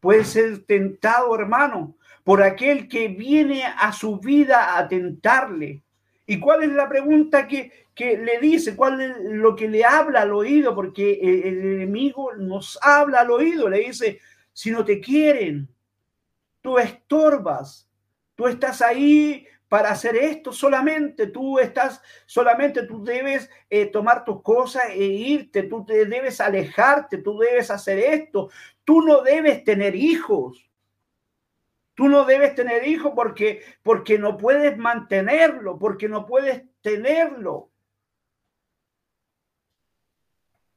Puede 0.00 0.24
ser 0.24 0.64
tentado, 0.66 1.34
hermano, 1.34 1.96
por 2.24 2.42
aquel 2.42 2.88
que 2.88 3.08
viene 3.08 3.64
a 3.64 3.92
su 3.92 4.18
vida 4.18 4.76
a 4.76 4.86
tentarle. 4.88 5.82
¿Y 6.26 6.40
cuál 6.40 6.62
es 6.62 6.72
la 6.72 6.88
pregunta 6.88 7.46
que, 7.46 7.86
le 7.96 8.40
dice? 8.40 8.76
¿Cuál 8.76 9.00
es 9.00 9.16
lo 9.30 9.54
que 9.54 9.68
le 9.68 9.84
habla 9.84 10.22
al 10.22 10.32
oído? 10.32 10.74
Porque 10.74 11.20
el, 11.22 11.74
enemigo 11.74 12.34
nos 12.34 12.78
habla 12.82 13.20
al 13.20 13.30
oído. 13.30 13.68
Le 13.68 13.80
dice, 13.80 14.20
si 14.52 14.70
no 14.70 14.84
te 14.84 15.00
quieren, 15.00 15.68
tú 16.60 16.78
estorbas, 16.78 17.88
tú 18.34 18.46
estás 18.46 18.82
ahí 18.82 19.46
para 19.74 19.90
hacer 19.90 20.14
esto 20.14 20.52
solamente 20.52 21.26
tú 21.26 21.58
estás, 21.58 22.00
solamente 22.26 22.84
tú 22.86 23.02
debes 23.02 23.50
eh, 23.68 23.86
tomar 23.86 24.24
tus 24.24 24.40
cosas 24.40 24.84
e 24.90 25.04
irte, 25.04 25.64
tú 25.64 25.84
te 25.84 26.06
debes 26.06 26.40
alejarte, 26.40 27.18
tú 27.18 27.40
debes 27.40 27.72
hacer 27.72 27.98
esto, 27.98 28.50
tú 28.84 29.02
no 29.02 29.22
debes 29.22 29.64
tener 29.64 29.96
hijos. 29.96 30.70
Tú 31.94 32.08
no 32.08 32.24
debes 32.24 32.54
tener 32.54 32.86
hijos 32.86 33.14
porque, 33.16 33.64
porque 33.82 34.16
no 34.16 34.36
puedes 34.36 34.78
mantenerlo, 34.78 35.76
porque 35.76 36.08
no 36.08 36.24
puedes 36.24 36.62
tenerlo. 36.80 37.72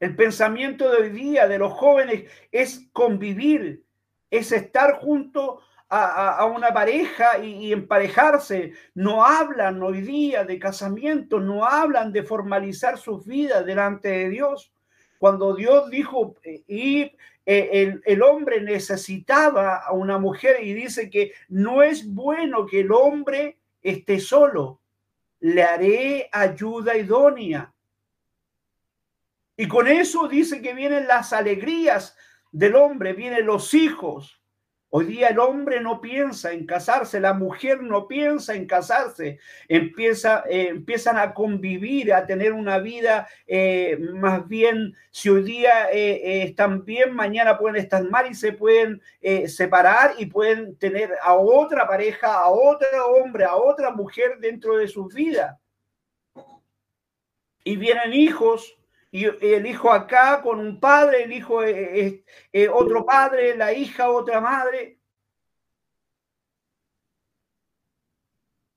El 0.00 0.16
pensamiento 0.16 0.90
de 0.90 1.02
hoy 1.02 1.10
día 1.10 1.46
de 1.46 1.58
los 1.58 1.72
jóvenes 1.72 2.28
es 2.50 2.88
convivir, 2.92 3.84
es 4.28 4.50
estar 4.50 4.98
junto 4.98 5.62
a, 5.90 6.44
una 6.44 6.72
pareja 6.72 7.38
y, 7.38 7.72
emparejarse, 7.72 8.72
no 8.94 9.24
hablan 9.24 9.82
hoy 9.82 10.02
día 10.02 10.44
de 10.44 10.58
casamiento, 10.58 11.40
no 11.40 11.64
hablan 11.64 12.12
de 12.12 12.22
formalizar 12.22 12.98
sus 12.98 13.24
vidas 13.26 13.64
delante 13.64 14.08
de 14.08 14.28
Dios. 14.28 14.72
Cuando 15.18 15.54
Dios 15.54 15.90
dijo, 15.90 16.36
eh, 16.42 16.62
y 16.68 17.00
eh, 17.00 17.16
el, 17.72 18.02
el, 18.04 18.22
hombre 18.22 18.60
necesitaba 18.60 19.76
a 19.76 19.92
una 19.92 20.18
mujer 20.18 20.62
y 20.62 20.74
dice 20.74 21.08
que 21.08 21.32
no 21.48 21.82
es 21.82 22.06
bueno 22.06 22.66
que 22.66 22.80
el 22.80 22.92
hombre 22.92 23.58
esté 23.82 24.20
solo, 24.20 24.80
le 25.40 25.62
haré 25.62 26.28
ayuda 26.30 26.96
idónea. 26.96 27.72
Y 29.56 29.66
con 29.66 29.88
eso 29.88 30.28
dice 30.28 30.60
que 30.62 30.74
vienen 30.74 31.08
las 31.08 31.32
alegrías 31.32 32.16
del 32.52 32.76
hombre, 32.76 33.12
vienen 33.14 33.46
los 33.46 33.74
hijos, 33.74 34.37
Hoy 34.90 35.04
día 35.04 35.28
el 35.28 35.38
hombre 35.38 35.80
no 35.80 36.00
piensa 36.00 36.52
en 36.52 36.64
casarse, 36.64 37.20
la 37.20 37.34
mujer 37.34 37.82
no 37.82 38.08
piensa 38.08 38.54
en 38.54 38.66
casarse, 38.66 39.38
empieza, 39.68 40.44
eh, 40.48 40.68
empiezan 40.68 41.18
a 41.18 41.34
convivir, 41.34 42.14
a 42.14 42.24
tener 42.24 42.54
una 42.54 42.78
vida 42.78 43.28
eh, 43.46 43.98
más 44.14 44.48
bien, 44.48 44.94
si 45.10 45.28
hoy 45.28 45.42
día 45.42 45.90
eh, 45.92 46.42
están 46.44 46.86
bien, 46.86 47.14
mañana 47.14 47.58
pueden 47.58 47.76
estar 47.76 48.02
mal 48.08 48.30
y 48.30 48.34
se 48.34 48.52
pueden 48.52 49.02
separar 49.46 50.14
y 50.16 50.24
pueden 50.24 50.74
tener 50.76 51.12
a 51.22 51.34
otra 51.34 51.86
pareja, 51.86 52.32
a 52.32 52.48
otro 52.48 52.88
hombre, 53.08 53.44
a 53.44 53.56
otra 53.56 53.90
mujer 53.90 54.38
dentro 54.40 54.78
de 54.78 54.88
sus 54.88 55.12
vidas. 55.12 55.54
Y 57.62 57.76
vienen 57.76 58.14
hijos 58.14 58.77
y 59.10 59.24
el 59.24 59.66
hijo 59.66 59.90
acá 59.90 60.42
con 60.42 60.60
un 60.60 60.78
padre, 60.78 61.24
el 61.24 61.32
hijo 61.32 61.62
es, 61.62 62.20
otro 62.70 63.06
padre, 63.06 63.56
la 63.56 63.72
hija 63.72 64.10
otra 64.10 64.40
madre. 64.40 64.98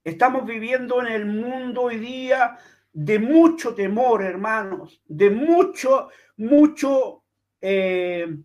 Estamos 0.03 0.45
viviendo 0.45 1.01
en 1.01 1.07
el 1.07 1.25
mundo 1.25 1.83
hoy 1.83 1.97
día 1.97 2.57
de 2.93 3.19
mucho 3.19 3.75
temor, 3.75 4.23
hermanos, 4.23 5.01
de 5.05 5.29
mucho, 5.29 6.09
mucho 6.37 7.23
eh, 7.59 8.37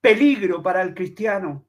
peligro 0.00 0.62
para 0.62 0.82
el 0.82 0.94
cristiano. 0.94 1.66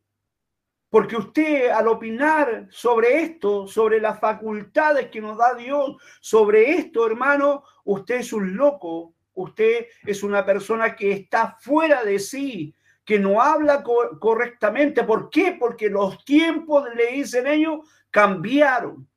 Porque 0.89 1.17
usted 1.17 1.69
al 1.69 1.89
opinar 1.89 2.67
sobre 2.69 3.21
esto, 3.21 3.67
sobre 3.67 3.99
las 3.99 4.19
facultades 4.19 5.09
que 5.09 5.19
nos 5.19 5.38
da 5.38 5.53
Dios, 5.53 5.97
sobre 6.21 6.71
esto, 6.71 7.05
hermano, 7.05 7.63
usted 7.83 8.15
es 8.15 8.31
un 8.31 8.55
loco, 8.55 9.14
usted 9.35 9.87
es 10.05 10.23
una 10.23 10.45
persona 10.45 10.95
que 10.95 11.11
está 11.11 11.55
fuera 11.61 12.03
de 12.03 12.19
sí, 12.19 12.73
que 13.05 13.19
no 13.19 13.41
habla 13.41 13.83
correctamente. 13.83 15.03
¿Por 15.03 15.29
qué? 15.29 15.55
Porque 15.59 15.89
los 15.89 16.25
tiempos, 16.25 16.87
le 16.95 17.11
dicen 17.11 17.45
ellos, 17.45 17.87
cambiaron. 18.09 19.07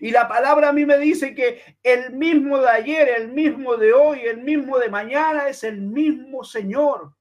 Y 0.00 0.10
la 0.10 0.26
palabra 0.26 0.70
a 0.70 0.72
mí 0.72 0.84
me 0.84 0.98
dice 0.98 1.34
que 1.34 1.62
el 1.82 2.12
mismo 2.12 2.58
de 2.58 2.68
ayer, 2.68 3.08
el 3.08 3.28
mismo 3.28 3.76
de 3.76 3.92
hoy, 3.92 4.20
el 4.20 4.42
mismo 4.42 4.78
de 4.78 4.88
mañana 4.88 5.48
es 5.48 5.62
el 5.64 5.80
mismo 5.80 6.44
Señor. 6.44 7.12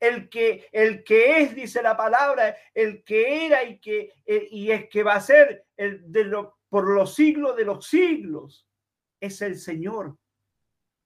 el 0.00 0.28
que, 0.28 0.68
el 0.70 1.02
que 1.02 1.42
es, 1.42 1.54
dice 1.56 1.82
la 1.82 1.96
palabra, 1.96 2.56
el 2.72 3.02
que 3.02 3.46
era 3.46 3.64
y 3.64 3.80
que 3.80 4.12
eh, 4.26 4.46
y 4.50 4.70
es 4.70 4.88
que 4.88 5.02
va 5.02 5.14
a 5.14 5.20
ser 5.20 5.64
de 5.76 6.24
lo, 6.24 6.58
por 6.68 6.88
los 6.88 7.14
siglos 7.14 7.56
de 7.56 7.64
los 7.64 7.86
siglos. 7.86 8.66
Es 9.20 9.42
el 9.42 9.56
Señor. 9.58 10.16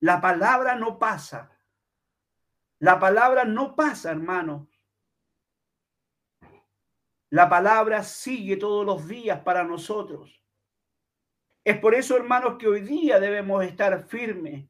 La 0.03 0.21
palabra 0.21 0.75
no 0.75 0.99
pasa. 0.99 1.57
La 2.81 2.99
palabra 2.99 3.45
no 3.45 3.77
pasa, 3.77 4.11
hermano. 4.11 4.69
La 7.31 7.49
palabra 7.49 8.03
sigue 8.03 8.57
todos 8.57 8.85
los 8.85 9.07
días 9.07 9.39
para 9.45 9.63
nosotros. 9.63 10.43
Es 11.63 11.79
por 11.79 11.95
eso, 11.95 12.17
hermanos, 12.17 12.57
que 12.59 12.67
hoy 12.67 12.81
día 12.81 13.21
debemos 13.21 13.63
estar 13.63 14.03
firmes 14.09 14.69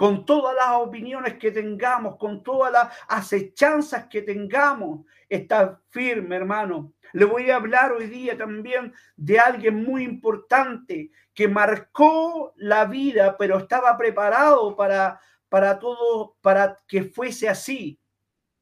con 0.00 0.24
todas 0.24 0.56
las 0.56 0.78
opiniones 0.78 1.34
que 1.34 1.50
tengamos, 1.50 2.16
con 2.16 2.42
todas 2.42 2.72
las 2.72 2.88
acechanzas 3.06 4.06
que 4.06 4.22
tengamos, 4.22 5.04
estar 5.28 5.78
firme, 5.90 6.36
hermano. 6.36 6.94
Le 7.12 7.26
voy 7.26 7.50
a 7.50 7.56
hablar 7.56 7.92
hoy 7.92 8.06
día 8.06 8.34
también 8.34 8.94
de 9.14 9.38
alguien 9.38 9.84
muy 9.84 10.04
importante 10.04 11.10
que 11.34 11.48
marcó 11.48 12.54
la 12.56 12.86
vida, 12.86 13.36
pero 13.36 13.58
estaba 13.58 13.94
preparado 13.98 14.74
para, 14.74 15.20
para 15.50 15.78
todo, 15.78 16.34
para 16.40 16.78
que 16.88 17.02
fuese 17.02 17.50
así. 17.50 18.00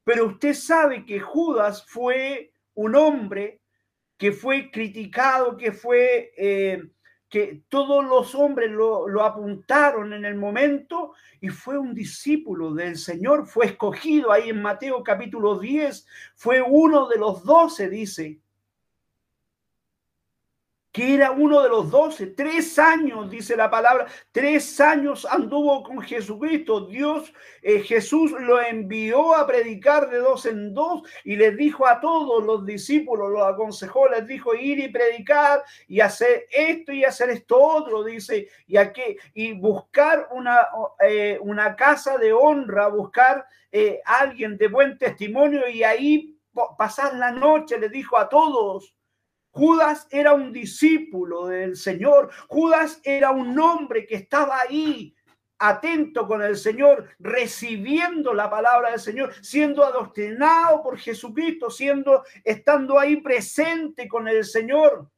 Pero 0.03 0.25
usted 0.25 0.53
sabe 0.53 1.05
que 1.05 1.21
Judas 1.21 1.85
fue 1.87 2.51
un 2.73 2.95
hombre 2.95 3.61
que 4.17 4.33
fue 4.33 4.69
criticado, 4.69 5.55
que 5.55 5.71
fue... 5.71 6.33
Eh, 6.35 6.83
que 7.29 7.61
todos 7.69 8.03
los 8.03 8.33
hombres 8.33 8.71
lo, 8.71 9.23
apuntaron 9.23 10.13
en 10.13 10.25
el 10.25 10.35
momento 10.35 11.13
y 11.39 11.49
fue 11.49 11.77
un 11.77 11.93
discípulo 11.93 12.73
del 12.73 12.97
Señor, 12.97 13.45
fue 13.45 13.67
escogido 13.67 14.31
ahí 14.31 14.49
en 14.49 14.61
Mateo 14.61 15.03
capítulo 15.03 15.59
10, 15.59 16.07
fue 16.35 16.61
uno 16.61 17.07
de 17.07 17.17
los 17.17 17.43
doce, 17.43 17.89
dice 17.89 18.39
que 20.99 21.13
era 21.13 21.31
uno 21.31 21.61
de 21.61 21.69
los 21.69 21.89
doce, 21.89 22.27
tres 22.27 22.77
años, 22.77 23.29
dice 23.29 23.55
la 23.55 23.69
palabra, 23.69 24.07
tres 24.33 24.81
años 24.81 25.25
anduvo 25.25 25.81
con 25.81 26.01
Jesucristo. 26.01 26.87
Dios, 26.87 27.33
eh, 27.61 27.79
Jesús 27.79 28.31
lo 28.37 28.61
envió 28.61 29.33
a 29.33 29.47
predicar 29.47 30.09
de 30.09 30.17
dos 30.17 30.45
en 30.45 30.73
dos 30.73 31.03
y 31.23 31.37
les 31.37 31.55
dijo 31.55 31.87
a 31.87 32.01
todos 32.01 32.43
los 32.43 32.65
discípulos, 32.65 33.31
los 33.31 33.47
aconsejó, 33.47 34.09
les 34.09 34.27
dijo 34.27 34.53
ir 34.53 34.77
y 34.77 34.89
predicar 34.89 35.63
y 35.87 36.01
hacer 36.01 36.47
esto 36.51 36.91
y 36.91 37.05
hacer 37.05 37.29
esto 37.29 37.57
otro, 37.57 38.03
dice, 38.03 38.49
y, 38.67 38.75
aquí, 38.75 39.15
y 39.33 39.53
buscar 39.53 40.27
una, 40.31 40.67
eh, 40.99 41.39
una 41.39 41.77
casa 41.77 42.17
de 42.17 42.33
honra, 42.33 42.89
buscar 42.89 43.45
eh, 43.71 44.01
alguien 44.03 44.57
de 44.57 44.67
buen 44.67 44.97
testimonio 44.97 45.69
y 45.69 45.81
ahí 45.81 46.35
pasar 46.77 47.15
la 47.15 47.31
noche, 47.31 47.79
les 47.79 47.89
dijo 47.89 48.17
a 48.17 48.27
todos 48.27 48.98
Judas 49.51 50.07
era 50.11 50.33
un 50.33 50.51
discípulo 50.53 51.47
del 51.47 51.75
Señor. 51.75 52.29
Judas 52.47 53.01
era 53.03 53.31
un 53.31 53.57
hombre 53.59 54.05
que 54.05 54.15
estaba 54.15 54.59
ahí 54.61 55.15
atento 55.59 56.25
con 56.25 56.41
el 56.41 56.55
Señor, 56.55 57.09
recibiendo 57.19 58.33
la 58.33 58.49
palabra 58.49 58.91
del 58.91 58.99
Señor, 58.99 59.33
siendo 59.43 59.83
adoctrinado 59.83 60.81
por 60.81 60.97
Jesucristo, 60.97 61.69
siendo 61.69 62.23
estando 62.43 62.97
ahí 62.97 63.17
presente 63.17 64.07
con 64.07 64.27
el 64.27 64.45
Señor. 64.45 65.11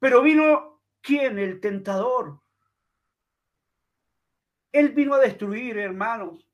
Pero 0.00 0.22
vino 0.22 0.82
quién? 1.00 1.38
El 1.38 1.60
tentador. 1.60 2.40
Él 4.72 4.90
vino 4.90 5.14
a 5.14 5.20
destruir, 5.20 5.78
hermanos. 5.78 6.49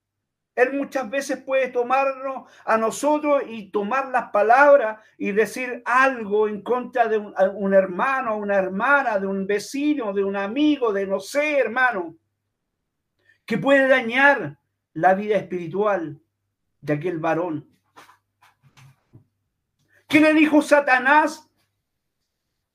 Él 0.57 0.73
muchas 0.73 1.09
veces 1.11 1.43
puede 1.43 1.69
tomarnos 1.69 2.51
a 2.65 2.79
nosotros 2.79 3.43
y 3.47 3.71
tomar 3.71 4.09
las 4.09 4.31
palabras 4.31 4.99
y 5.19 5.33
decir 5.33 5.83
algo 5.85 6.49
en 6.49 6.63
contra 6.63 7.09
de 7.09 7.19
un, 7.19 7.75
hermano, 7.75 8.39
una 8.39 8.57
hermana, 8.57 9.19
de 9.19 9.27
un 9.27 9.47
vecino, 9.47 10.15
de 10.15 10.25
un 10.25 10.35
amigo, 10.35 10.95
de 10.95 11.07
no 11.07 11.21
sé, 11.21 11.59
hermano, 11.59 12.17
que 13.45 13.59
puede 13.59 13.87
dañar 13.87 14.59
la 14.95 15.13
vida 15.13 15.37
espiritual 15.37 16.19
de 16.81 16.93
aquel 16.95 17.19
varón. 17.19 17.69
¿Qué 20.09 20.21
le 20.21 20.33
dijo 20.33 20.63
Satanás 20.63 21.46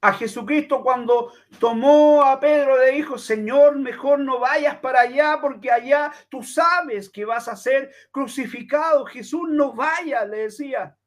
a 0.01 0.13
Jesucristo 0.13 0.81
cuando 0.81 1.31
tomó 1.59 2.23
a 2.23 2.39
Pedro 2.39 2.77
le 2.77 2.91
dijo, 2.91 3.19
Señor, 3.19 3.77
mejor 3.77 4.19
no 4.19 4.39
vayas 4.39 4.77
para 4.77 5.01
allá 5.01 5.37
porque 5.39 5.71
allá 5.71 6.11
tú 6.27 6.41
sabes 6.41 7.07
que 7.07 7.23
vas 7.23 7.47
a 7.47 7.55
ser 7.55 7.93
crucificado. 8.09 9.05
Jesús, 9.05 9.47
no 9.47 9.73
vaya, 9.73 10.25
le 10.25 10.37
decía. 10.39 10.97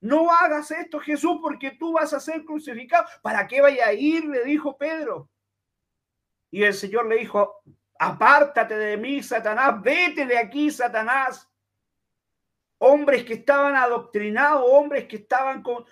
No 0.00 0.32
hagas 0.32 0.70
esto, 0.70 1.00
Jesús, 1.00 1.38
porque 1.42 1.72
tú 1.72 1.94
vas 1.94 2.12
a 2.12 2.20
ser 2.20 2.44
crucificado. 2.44 3.04
¿Para 3.22 3.48
qué 3.48 3.60
vaya 3.60 3.88
a 3.88 3.92
ir? 3.92 4.24
Le 4.26 4.44
dijo 4.44 4.78
Pedro. 4.78 5.28
Y 6.52 6.62
el 6.62 6.74
Señor 6.74 7.06
le 7.06 7.16
dijo, 7.16 7.60
apártate 7.98 8.76
de 8.78 8.96
mí, 8.96 9.20
Satanás, 9.20 9.82
vete 9.82 10.24
de 10.24 10.38
aquí, 10.38 10.70
Satanás 10.70 11.47
hombres 12.78 13.24
que 13.24 13.34
estaban 13.34 13.74
adoctrinados, 13.74 14.64
hombres 14.66 15.06
que 15.06 15.16
estaban 15.16 15.62
con, 15.62 15.84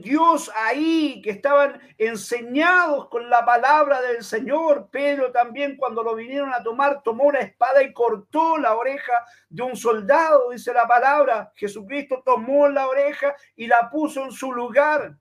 Dios 0.00 0.50
ahí, 0.54 1.20
que 1.22 1.30
estaban 1.30 1.80
enseñados 1.98 3.08
con 3.08 3.28
la 3.28 3.44
palabra 3.44 4.00
del 4.00 4.22
Señor. 4.22 4.88
Pedro 4.90 5.32
también 5.32 5.76
cuando 5.76 6.02
lo 6.02 6.14
vinieron 6.14 6.54
a 6.54 6.62
tomar, 6.62 7.02
tomó 7.02 7.24
una 7.24 7.40
espada 7.40 7.82
y 7.82 7.92
cortó 7.92 8.56
la 8.56 8.74
oreja 8.74 9.12
de 9.50 9.62
un 9.62 9.76
soldado, 9.76 10.50
dice 10.50 10.72
la 10.72 10.86
palabra. 10.86 11.52
Jesucristo 11.56 12.22
tomó 12.24 12.68
la 12.68 12.88
oreja 12.88 13.34
y 13.54 13.66
la 13.66 13.90
puso 13.90 14.24
en 14.24 14.32
su 14.32 14.52
lugar. 14.52 15.16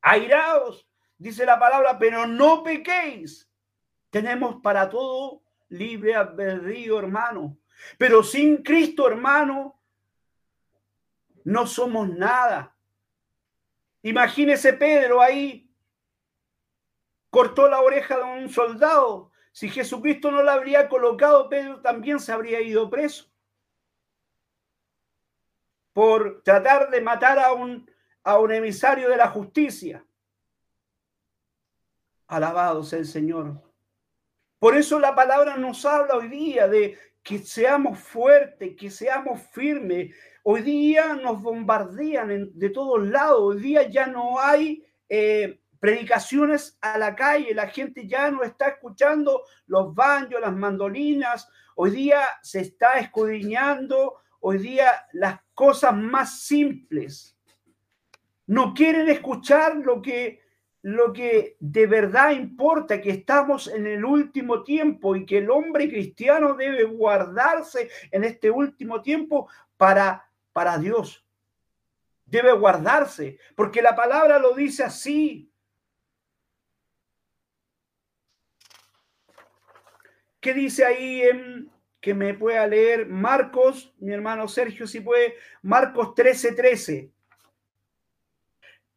Airaos, 0.00 0.88
dice 1.16 1.46
la 1.46 1.58
palabra, 1.58 1.98
pero 1.98 2.26
no 2.26 2.62
pequéis. 2.62 3.48
Tenemos 4.10 4.56
para 4.62 4.88
todo 4.88 5.42
libre 5.68 6.14
albedrío, 6.14 6.98
hermano. 6.98 7.56
Pero 7.98 8.22
sin 8.22 8.62
Cristo, 8.62 9.08
hermano, 9.08 9.80
no 11.44 11.66
somos 11.66 12.08
nada. 12.08 12.76
Imagínese 14.02 14.72
Pedro 14.72 15.20
ahí, 15.20 15.70
cortó 17.30 17.68
la 17.68 17.80
oreja 17.80 18.16
de 18.16 18.24
un 18.24 18.48
soldado. 18.48 19.30
Si 19.52 19.68
Jesucristo 19.68 20.30
no 20.30 20.42
la 20.42 20.54
habría 20.54 20.88
colocado, 20.88 21.48
Pedro 21.48 21.80
también 21.80 22.18
se 22.20 22.32
habría 22.32 22.60
ido 22.60 22.90
preso 22.90 23.30
por 25.94 26.42
tratar 26.42 26.90
de 26.90 27.00
matar 27.00 27.38
a 27.38 27.52
un, 27.52 27.88
a 28.24 28.38
un 28.38 28.52
emisario 28.52 29.08
de 29.08 29.16
la 29.16 29.28
justicia. 29.28 30.04
Alabado 32.26 32.82
sea 32.82 32.98
el 32.98 33.06
Señor. 33.06 33.62
Por 34.58 34.76
eso 34.76 34.98
la 34.98 35.14
palabra 35.14 35.56
nos 35.56 35.84
habla 35.84 36.16
hoy 36.16 36.28
día 36.28 36.66
de 36.66 36.98
que 37.24 37.38
seamos 37.38 37.98
fuertes, 37.98 38.76
que 38.76 38.90
seamos 38.90 39.40
firmes. 39.50 40.14
Hoy 40.42 40.60
día 40.60 41.14
nos 41.14 41.42
bombardean 41.42 42.50
de 42.52 42.70
todos 42.70 43.04
lados, 43.08 43.40
hoy 43.40 43.60
día 43.60 43.88
ya 43.88 44.06
no 44.06 44.38
hay 44.38 44.84
eh, 45.08 45.58
predicaciones 45.80 46.76
a 46.82 46.98
la 46.98 47.16
calle, 47.16 47.54
la 47.54 47.68
gente 47.68 48.06
ya 48.06 48.30
no 48.30 48.42
está 48.42 48.68
escuchando 48.68 49.42
los 49.66 49.94
baños, 49.94 50.38
las 50.38 50.54
mandolinas, 50.54 51.48
hoy 51.76 51.90
día 51.92 52.20
se 52.42 52.60
está 52.60 52.98
escudriñando, 52.98 54.16
hoy 54.40 54.58
día 54.58 54.92
las 55.14 55.40
cosas 55.54 55.96
más 55.96 56.42
simples. 56.42 57.38
No 58.46 58.74
quieren 58.74 59.08
escuchar 59.08 59.76
lo 59.76 60.02
que 60.02 60.43
lo 60.84 61.14
que 61.14 61.56
de 61.60 61.86
verdad 61.86 62.32
importa, 62.32 63.00
que 63.00 63.08
estamos 63.08 63.68
en 63.68 63.86
el 63.86 64.04
último 64.04 64.62
tiempo 64.62 65.16
y 65.16 65.24
que 65.24 65.38
el 65.38 65.48
hombre 65.48 65.88
cristiano 65.88 66.52
debe 66.56 66.84
guardarse 66.84 67.88
en 68.10 68.22
este 68.22 68.50
último 68.50 69.00
tiempo 69.00 69.48
para, 69.78 70.28
para 70.52 70.76
Dios. 70.76 71.24
Debe 72.26 72.52
guardarse, 72.52 73.38
porque 73.56 73.80
la 73.80 73.96
palabra 73.96 74.38
lo 74.38 74.52
dice 74.52 74.84
así. 74.84 75.50
¿Qué 80.38 80.52
dice 80.52 80.84
ahí 80.84 81.22
en 81.22 81.70
que 81.98 82.12
me 82.12 82.34
pueda 82.34 82.66
leer 82.66 83.06
Marcos, 83.06 83.94
mi 84.00 84.12
hermano 84.12 84.48
Sergio, 84.48 84.86
si 84.86 85.00
puede, 85.00 85.36
Marcos 85.62 86.14
13, 86.14 86.52
13. 86.52 87.10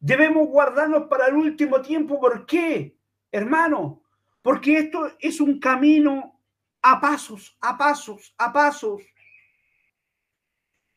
Debemos 0.00 0.46
guardarnos 0.48 1.08
para 1.08 1.26
el 1.26 1.34
último 1.34 1.80
tiempo. 1.80 2.20
¿Por 2.20 2.46
qué, 2.46 2.96
hermano? 3.32 4.02
Porque 4.42 4.78
esto 4.78 5.10
es 5.18 5.40
un 5.40 5.58
camino 5.58 6.40
a 6.82 7.00
pasos, 7.00 7.56
a 7.60 7.76
pasos, 7.76 8.34
a 8.38 8.52
pasos. 8.52 9.02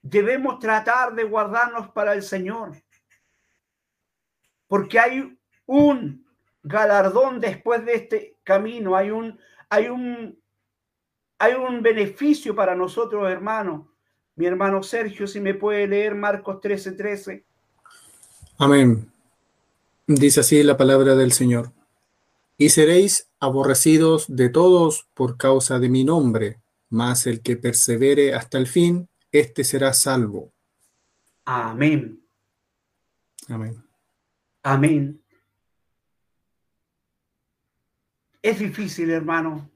Debemos 0.04 0.60
tratar 0.60 1.14
de 1.14 1.24
guardarnos 1.24 1.90
para 1.90 2.14
el 2.14 2.22
Señor. 2.22 2.74
Porque 4.68 5.00
hay 5.00 5.38
un 5.66 6.26
galardón 6.64 7.40
después 7.40 7.84
de 7.86 7.96
este 7.96 8.38
camino, 8.44 8.96
hay 8.96 9.10
un, 9.10 9.40
hay 9.70 9.90
un, 9.90 10.40
hay 11.40 11.54
un 11.54 11.82
beneficio 11.82 12.56
para 12.56 12.76
nosotros, 12.76 13.30
hermanos. 13.30 13.88
Mi 14.36 14.46
hermano 14.46 14.82
Sergio, 14.82 15.28
si 15.28 15.42
me 15.42 15.56
puede 15.56 15.88
leer 15.88 16.16
Marcos 16.16 16.62
13:13. 16.62 16.96
13. 16.98 17.51
Amén. 18.58 19.12
Dice 20.08 20.42
así 20.42 20.64
la 20.64 20.78
palabra 20.78 21.16
del 21.16 21.32
Señor. 21.32 21.72
Y 22.58 22.70
seréis 22.70 23.30
aborrecidos 23.40 24.26
de 24.28 24.50
todos 24.50 25.08
por 25.14 25.38
causa 25.38 25.80
de 25.80 25.90
mi 25.90 26.04
nombre, 26.04 26.62
mas 26.90 27.26
el 27.26 27.42
que 27.42 27.58
persevere 27.58 28.34
hasta 28.36 28.58
el 28.58 28.68
fin, 28.68 29.10
éste 29.32 29.64
será 29.64 29.94
salvo. 29.94 30.52
Amén. 31.46 32.24
Amén. 33.48 33.84
Amén. 34.64 35.22
Es 38.42 38.60
difícil, 38.60 39.10
hermano. 39.10 39.70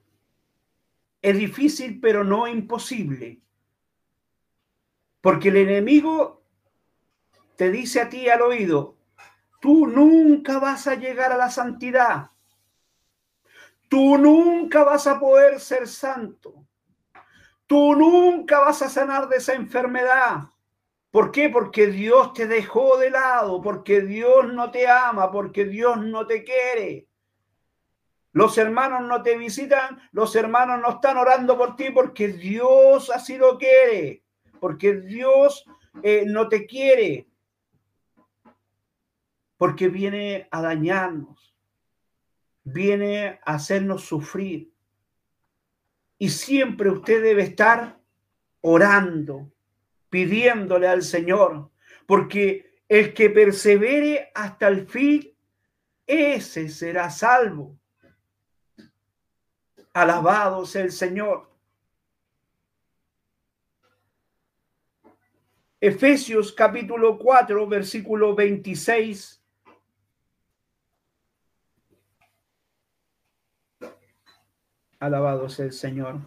Es 1.22 1.38
difícil, 1.38 2.00
pero 2.00 2.24
no 2.24 2.48
imposible. 2.48 3.42
Porque 5.22 5.50
el 5.50 5.58
enemigo 5.58 6.45
te 7.56 7.72
dice 7.72 8.02
a 8.02 8.10
ti 8.10 8.30
al 8.30 8.42
oído, 8.42 8.96
tú 9.62 9.88
nunca 9.88 10.60
vas 10.60 10.88
a 10.88 10.96
llegar 10.96 11.32
a 11.32 11.38
la 11.38 11.50
santidad. 11.50 12.32
Tú 13.88 14.18
nunca 14.18 14.84
vas 14.84 15.08
a 15.08 15.20
poder 15.20 15.60
ser 15.60 15.88
santo. 15.88 16.66
Tú 17.68 17.96
nunca 17.96 18.60
vas 18.60 18.82
a 18.82 18.90
sanar 18.90 19.28
de 19.28 19.38
esa 19.38 19.54
enfermedad. 19.54 20.50
¿Por 21.12 21.32
qué? 21.32 21.50
Porque 21.50 21.88
Dios 21.88 22.34
te 22.34 22.46
dejó 22.46 22.98
de 22.98 23.10
lado, 23.10 23.62
porque 23.62 24.02
Dios 24.02 24.54
no 24.54 24.70
te 24.72 24.88
ama, 24.88 25.32
porque 25.32 25.66
Dios 25.66 25.98
no 25.98 26.28
te 26.28 26.44
quiere. 26.44 27.08
Los 28.34 28.58
hermanos 28.58 29.04
no 29.04 29.24
te 29.24 29.38
visitan, 29.38 29.98
los 30.12 30.36
hermanos 30.36 30.82
no 30.82 30.90
están 30.90 31.16
orando 31.16 31.58
por 31.58 31.78
ti 31.78 31.92
porque 31.92 32.28
Dios 32.28 33.10
así 33.10 33.38
lo 33.38 33.58
quiere, 33.58 34.24
porque 34.60 34.96
Dios 34.96 35.66
eh, 36.04 36.26
no 36.28 36.50
te 36.50 36.66
quiere, 36.66 37.28
porque 39.58 39.88
viene 39.88 40.48
a 40.52 40.62
dañarnos, 40.62 41.56
viene 42.64 43.40
a 43.46 43.56
hacernos 43.56 44.04
sufrir. 44.04 44.72
Y 46.18 46.30
siempre 46.30 46.90
usted 46.90 47.22
debe 47.22 47.44
estar 47.44 48.00
orando, 48.62 49.52
pidiéndole 50.10 50.88
al 50.88 51.04
Señor, 51.04 51.70
porque 52.06 52.80
el 52.88 53.14
que 53.14 53.30
persevere 53.30 54.32
hasta 54.34 54.68
el 54.68 54.88
fin, 54.88 55.32
ese 56.08 56.70
será 56.70 57.10
salvo. 57.10 57.78
Alabado 59.94 60.66
sea 60.66 60.84
el 60.84 60.92
Señor. 60.92 61.50
Efesios 65.80 66.52
capítulo 66.52 67.18
4, 67.18 67.68
versículo 67.68 68.34
26. 68.36 69.45
Alabado 75.00 75.50
sea 75.50 75.66
el 75.66 75.74
Señor. 75.74 76.20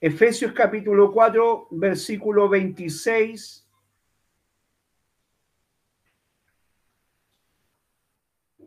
Efesios 0.00 0.52
capítulo 0.52 1.12
4, 1.12 1.68
versículo 1.70 2.48
26. 2.48 3.66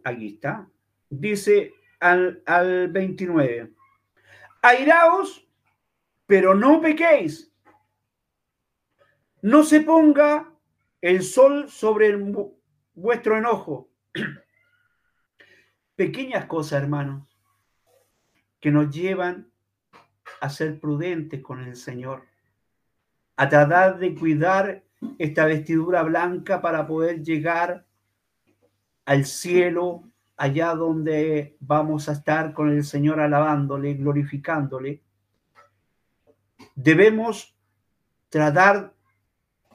Aquí 0.04 0.28
está. 0.36 0.68
Dice 1.10 1.74
al, 2.00 2.42
al 2.46 2.90
29 2.90 3.74
airaos, 4.62 5.48
pero 6.26 6.54
no 6.54 6.82
pequéis. 6.82 7.52
No 9.42 9.64
se 9.64 9.82
ponga 9.82 10.52
el 11.02 11.24
sol 11.24 11.70
sobre 11.70 12.18
vuestro 12.94 13.38
enojo. 13.38 13.90
Pequeñas 15.96 16.46
cosas, 16.46 16.84
hermanos, 16.84 17.37
que 18.60 18.72
nos 18.72 18.90
llevan 18.90 19.50
a 20.42 20.50
ser 20.50 20.80
prudentes 20.80 21.42
con 21.42 21.64
el 21.64 21.76
Señor, 21.76 22.24
a 23.36 23.50
tratar 23.50 24.00
de 24.00 24.16
cuidar 24.16 24.84
esta 25.18 25.46
vestidura 25.46 26.04
blanca 26.04 26.62
para 26.62 26.88
poder 26.88 27.24
llegar 27.24 27.86
al 29.06 29.26
cielo 29.26 30.04
allá 30.36 30.76
donde 30.76 31.56
vamos 31.60 32.10
a 32.10 32.14
estar 32.14 32.54
con 32.54 32.70
el 32.70 32.84
Señor 32.84 33.20
alabándole, 33.20 33.96
glorificándole, 33.96 35.02
debemos 36.76 37.56
tratar 38.30 38.94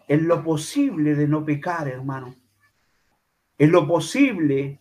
en 0.08 0.28
lo 0.28 0.42
posible 0.42 1.14
de 1.14 1.26
no 1.26 1.44
pecar, 1.44 1.88
hermano. 1.88 2.34
En 3.58 3.72
lo 3.72 3.86
posible 3.86 4.80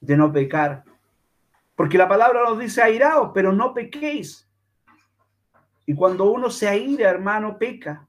de 0.00 0.16
no 0.16 0.32
pecar. 0.32 0.84
Porque 1.76 1.98
la 1.98 2.08
palabra 2.08 2.42
nos 2.42 2.58
dice 2.58 2.82
airaos, 2.82 3.30
pero 3.32 3.52
no 3.52 3.72
pequéis. 3.72 4.48
Y 5.86 5.94
cuando 5.94 6.24
uno 6.24 6.50
se 6.50 6.66
aira, 6.66 7.08
hermano, 7.08 7.56
peca 7.56 8.08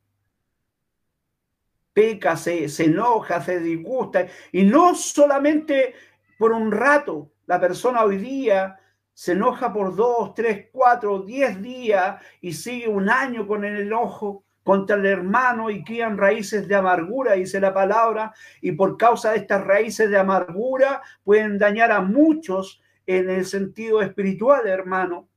peca, 1.97 2.37
se, 2.37 2.69
se, 2.69 2.85
enoja, 2.85 3.41
se 3.41 3.59
disgusta. 3.59 4.27
Y 4.51 4.65
no 4.65 4.93
solamente 4.93 5.95
por 6.37 6.51
un 6.51 6.71
rato. 6.71 7.31
La 7.47 7.59
persona 7.59 8.03
hoy 8.03 8.17
día 8.17 8.79
se 9.15 9.31
enoja 9.31 9.73
por 9.73 9.95
dos, 9.95 10.35
tres, 10.35 10.67
cuatro, 10.71 11.23
diez 11.23 11.59
días 11.59 12.21
y 12.39 12.53
sigue 12.53 12.87
un 12.87 13.09
año 13.09 13.47
con 13.47 13.65
el 13.65 13.81
enojo 13.81 14.43
contra 14.63 14.95
el 14.95 15.07
hermano 15.07 15.71
y 15.71 15.83
crían 15.83 16.19
raíces 16.19 16.67
de 16.67 16.75
amargura, 16.75 17.33
dice 17.33 17.59
la 17.59 17.73
palabra, 17.73 18.31
y 18.61 18.73
por 18.73 18.95
causa 18.95 19.31
de 19.31 19.37
estas 19.37 19.63
raíces 19.63 20.11
de 20.11 20.19
amargura 20.19 21.01
pueden 21.23 21.57
dañar 21.57 21.91
a 21.91 22.01
muchos 22.01 22.79
en 23.07 23.29
el 23.29 23.45
sentido 23.45 24.01
espiritual, 24.01 24.67
hermano. 24.67 25.27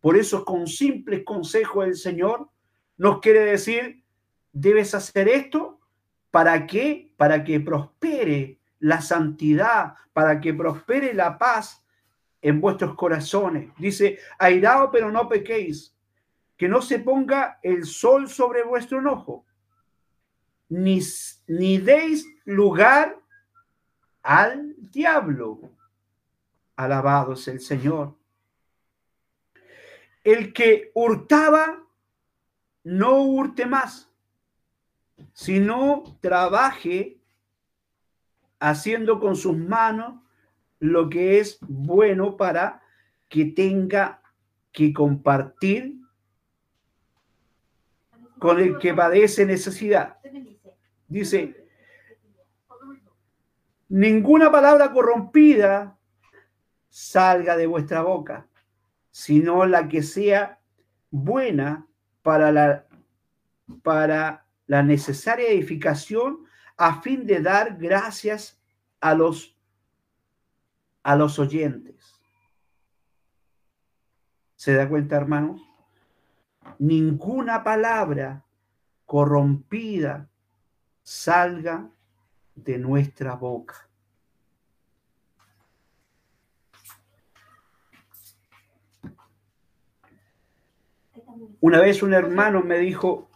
Por 0.00 0.16
eso, 0.16 0.44
con 0.44 0.66
simples 0.66 1.22
consejos 1.24 1.84
del 1.84 1.96
Señor, 1.96 2.48
nos 2.96 3.20
quiere 3.20 3.40
decir, 3.40 4.02
debes 4.52 4.94
hacer 4.94 5.28
esto, 5.28 5.80
¿para 6.30 6.66
qué? 6.66 7.12
Para 7.16 7.44
que 7.44 7.60
prospere 7.60 8.58
la 8.78 9.00
santidad, 9.00 9.94
para 10.12 10.40
que 10.40 10.54
prospere 10.54 11.12
la 11.12 11.38
paz 11.38 11.84
en 12.40 12.60
vuestros 12.60 12.94
corazones. 12.94 13.70
Dice, 13.78 14.18
airao, 14.38 14.90
pero 14.90 15.10
no 15.10 15.28
pequéis, 15.28 15.96
que 16.56 16.68
no 16.68 16.82
se 16.82 16.98
ponga 16.98 17.58
el 17.62 17.84
sol 17.84 18.28
sobre 18.28 18.62
vuestro 18.62 18.98
enojo, 18.98 19.44
ni, 20.68 21.00
ni 21.46 21.78
deis 21.78 22.26
lugar 22.44 23.18
al 24.22 24.74
diablo. 24.78 25.60
Alabado 26.76 27.34
es 27.34 27.46
el 27.48 27.60
Señor. 27.60 28.16
El 30.24 30.52
que 30.52 30.90
hurtaba, 30.94 31.84
no 32.84 33.22
hurte 33.22 33.66
más, 33.66 34.10
sino 35.32 36.18
trabaje 36.20 37.18
haciendo 38.60 39.18
con 39.18 39.36
sus 39.36 39.56
manos 39.56 40.20
lo 40.78 41.08
que 41.08 41.38
es 41.38 41.58
bueno 41.60 42.36
para 42.36 42.82
que 43.28 43.46
tenga 43.46 44.22
que 44.72 44.92
compartir 44.92 46.00
con 48.38 48.58
el 48.58 48.78
que 48.78 48.92
padece 48.92 49.46
necesidad. 49.46 50.18
Dice, 51.06 51.66
ninguna 53.88 54.50
palabra 54.50 54.92
corrompida 54.92 55.96
salga 56.92 57.56
de 57.56 57.66
vuestra 57.66 58.02
boca, 58.02 58.46
sino 59.10 59.64
la 59.64 59.88
que 59.88 60.02
sea 60.02 60.60
buena 61.10 61.86
para 62.20 62.52
la, 62.52 62.86
para 63.82 64.46
la 64.66 64.82
necesaria 64.82 65.48
edificación 65.48 66.44
a 66.76 67.00
fin 67.00 67.24
de 67.26 67.40
dar 67.40 67.78
gracias 67.78 68.60
a 69.00 69.14
los, 69.14 69.56
a 71.02 71.16
los 71.16 71.38
oyentes. 71.38 72.20
¿Se 74.54 74.74
da 74.74 74.86
cuenta, 74.86 75.16
hermanos? 75.16 75.62
Ninguna 76.78 77.64
palabra 77.64 78.44
corrompida 79.06 80.28
salga 81.02 81.88
de 82.54 82.76
nuestra 82.76 83.34
boca. 83.34 83.88
Una 91.60 91.80
vez 91.80 92.02
un 92.02 92.14
hermano 92.14 92.62
me 92.62 92.78
dijo, 92.78 93.30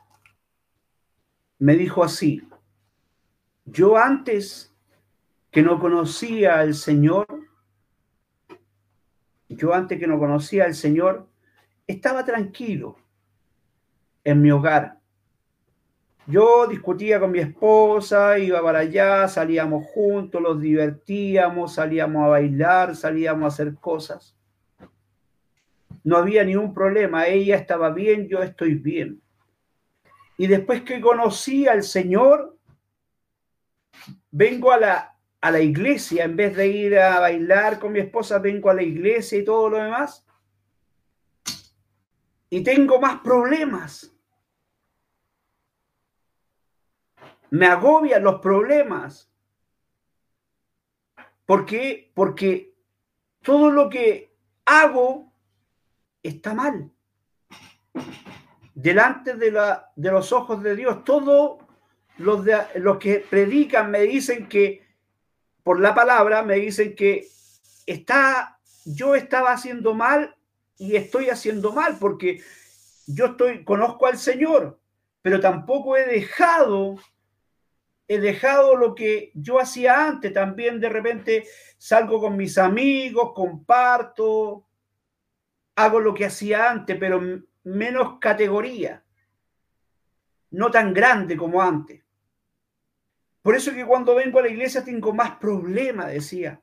me 1.58 1.74
dijo 1.74 2.04
así, 2.04 2.42
yo 3.64 3.96
antes 3.96 4.74
que 5.50 5.62
no 5.62 5.78
conocía 5.78 6.58
al 6.60 6.74
Señor, 6.74 7.26
yo 9.48 9.74
antes 9.74 9.98
que 9.98 10.06
no 10.06 10.18
conocía 10.18 10.64
al 10.64 10.74
Señor, 10.74 11.26
estaba 11.86 12.24
tranquilo 12.24 12.96
en 14.24 14.42
mi 14.42 14.50
hogar, 14.50 15.00
Yo 16.28 16.66
discutía 16.66 17.20
con 17.20 17.30
mi 17.30 17.38
esposa, 17.38 18.36
iba 18.38 18.60
para 18.60 18.80
allá, 18.80 19.28
salíamos 19.28 19.86
juntos, 19.94 20.42
los 20.42 20.60
divertíamos, 20.60 21.74
salíamos 21.74 22.24
a 22.24 22.28
bailar, 22.28 22.96
salíamos 22.96 23.44
a 23.44 23.46
hacer 23.46 23.76
cosas. 23.76 24.36
No 26.06 26.18
había 26.18 26.44
ningún 26.44 26.72
problema, 26.72 27.26
ella 27.26 27.56
estaba 27.56 27.90
bien, 27.90 28.28
yo 28.28 28.40
estoy 28.40 28.74
bien. 28.74 29.20
Y 30.38 30.46
después 30.46 30.82
que 30.82 31.00
conocí 31.00 31.66
al 31.66 31.82
Señor, 31.82 32.56
vengo 34.30 34.70
a 34.70 34.78
la, 34.78 35.18
a 35.40 35.50
la 35.50 35.58
iglesia, 35.58 36.22
en 36.22 36.36
vez 36.36 36.54
de 36.54 36.68
ir 36.68 36.96
a 36.96 37.18
bailar 37.18 37.80
con 37.80 37.90
mi 37.90 37.98
esposa, 37.98 38.38
vengo 38.38 38.70
a 38.70 38.74
la 38.74 38.84
iglesia 38.84 39.36
y 39.36 39.44
todo 39.44 39.68
lo 39.68 39.78
demás. 39.78 40.24
Y 42.50 42.62
tengo 42.62 43.00
más 43.00 43.18
problemas. 43.18 44.16
Me 47.50 47.66
agobian 47.66 48.22
los 48.22 48.40
problemas. 48.40 49.28
¿Por 51.44 51.66
qué? 51.66 52.12
Porque 52.14 52.76
todo 53.42 53.72
lo 53.72 53.90
que 53.90 54.32
hago 54.66 55.25
está 56.28 56.54
mal. 56.54 56.90
Delante 58.74 59.34
de, 59.34 59.50
la, 59.50 59.90
de 59.96 60.10
los 60.10 60.32
ojos 60.32 60.62
de 60.62 60.76
Dios, 60.76 61.04
todos 61.04 61.58
los, 62.18 62.44
de, 62.44 62.58
los 62.76 62.98
que 62.98 63.24
predican 63.28 63.90
me 63.90 64.00
dicen 64.02 64.48
que, 64.48 64.86
por 65.62 65.80
la 65.80 65.94
palabra, 65.94 66.42
me 66.42 66.56
dicen 66.56 66.94
que 66.94 67.26
está, 67.86 68.58
yo 68.84 69.14
estaba 69.14 69.52
haciendo 69.52 69.94
mal 69.94 70.36
y 70.78 70.96
estoy 70.96 71.30
haciendo 71.30 71.72
mal 71.72 71.96
porque 71.98 72.42
yo 73.06 73.26
estoy, 73.26 73.64
conozco 73.64 74.06
al 74.06 74.18
Señor, 74.18 74.78
pero 75.22 75.40
tampoco 75.40 75.96
he 75.96 76.04
dejado, 76.04 76.96
he 78.08 78.18
dejado 78.18 78.76
lo 78.76 78.94
que 78.94 79.30
yo 79.34 79.58
hacía 79.58 80.06
antes. 80.06 80.32
También 80.32 80.80
de 80.80 80.88
repente 80.88 81.46
salgo 81.78 82.20
con 82.20 82.36
mis 82.36 82.58
amigos, 82.58 83.32
comparto, 83.34 84.65
hago 85.76 86.00
lo 86.00 86.14
que 86.14 86.24
hacía 86.24 86.70
antes, 86.70 86.96
pero 86.98 87.20
menos 87.64 88.18
categoría, 88.18 89.04
no 90.50 90.70
tan 90.70 90.92
grande 90.92 91.36
como 91.36 91.62
antes. 91.62 92.02
Por 93.42 93.54
eso 93.54 93.72
que 93.72 93.86
cuando 93.86 94.14
vengo 94.14 94.40
a 94.40 94.42
la 94.42 94.48
iglesia 94.48 94.84
tengo 94.84 95.12
más 95.12 95.36
problemas, 95.36 96.08
decía. 96.08 96.60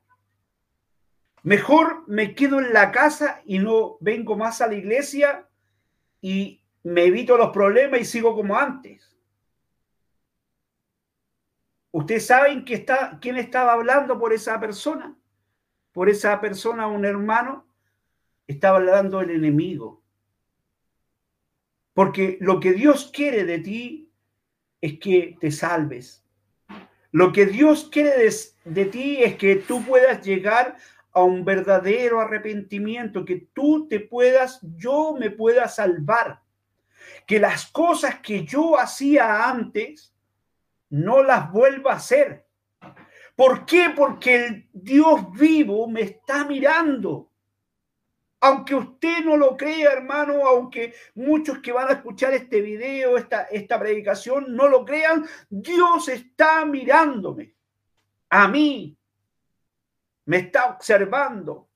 Mejor 1.42 2.04
me 2.06 2.34
quedo 2.34 2.58
en 2.58 2.72
la 2.72 2.90
casa 2.90 3.40
y 3.44 3.58
no 3.58 3.96
vengo 4.00 4.36
más 4.36 4.60
a 4.60 4.66
la 4.66 4.74
iglesia 4.74 5.48
y 6.20 6.62
me 6.82 7.04
evito 7.04 7.36
los 7.36 7.50
problemas 7.50 8.00
y 8.00 8.04
sigo 8.04 8.34
como 8.34 8.56
antes. 8.56 9.14
¿Ustedes 11.92 12.26
saben 12.26 12.64
que 12.64 12.74
está, 12.74 13.18
quién 13.20 13.36
estaba 13.36 13.74
hablando 13.74 14.18
por 14.18 14.32
esa 14.32 14.58
persona? 14.58 15.16
Por 15.92 16.08
esa 16.08 16.40
persona, 16.40 16.88
un 16.88 17.04
hermano 17.04 17.63
estaba 18.46 18.78
hablando 18.78 19.20
el 19.20 19.30
enemigo. 19.30 20.02
Porque 21.92 22.38
lo 22.40 22.60
que 22.60 22.72
Dios 22.72 23.10
quiere 23.12 23.44
de 23.44 23.58
ti 23.60 24.10
es 24.80 24.98
que 24.98 25.36
te 25.40 25.50
salves. 25.50 26.24
Lo 27.12 27.32
que 27.32 27.46
Dios 27.46 27.88
quiere 27.90 28.10
de, 28.10 28.34
de, 28.64 28.84
ti 28.86 29.22
es 29.22 29.36
que 29.36 29.56
tú 29.56 29.84
puedas 29.84 30.24
llegar 30.24 30.76
a 31.12 31.22
un 31.22 31.44
verdadero 31.44 32.20
arrepentimiento, 32.20 33.24
que 33.24 33.46
tú 33.52 33.86
te 33.88 34.00
puedas, 34.00 34.58
yo 34.76 35.14
me 35.18 35.30
pueda 35.30 35.68
salvar. 35.68 36.40
Que 37.24 37.38
las 37.38 37.66
cosas 37.66 38.18
que 38.18 38.44
yo 38.44 38.78
hacía 38.78 39.48
antes 39.48 40.12
no 40.90 41.22
las 41.22 41.52
vuelva 41.52 41.92
a 41.92 41.96
hacer. 41.96 42.44
¿Por 43.36 43.64
qué? 43.64 43.92
Porque 43.96 44.46
el 44.46 44.68
Dios 44.72 45.30
vivo 45.32 45.88
me 45.88 46.02
está 46.02 46.44
mirando 46.44 47.30
aunque 48.44 48.74
usted 48.74 49.24
no 49.24 49.38
lo 49.38 49.56
crea, 49.56 49.92
hermano, 49.92 50.46
aunque 50.46 50.92
muchos 51.14 51.60
que 51.60 51.72
van 51.72 51.88
a 51.88 51.92
escuchar 51.94 52.34
este 52.34 52.60
video, 52.60 53.16
esta, 53.16 53.44
esta 53.44 53.78
predicación, 53.78 54.54
no 54.54 54.68
lo 54.68 54.84
crean, 54.84 55.24
Dios 55.48 56.08
está 56.08 56.66
mirándome. 56.66 57.54
A 58.28 58.46
mí. 58.46 58.98
Me 60.26 60.36
está 60.38 60.66
observando. 60.66 61.70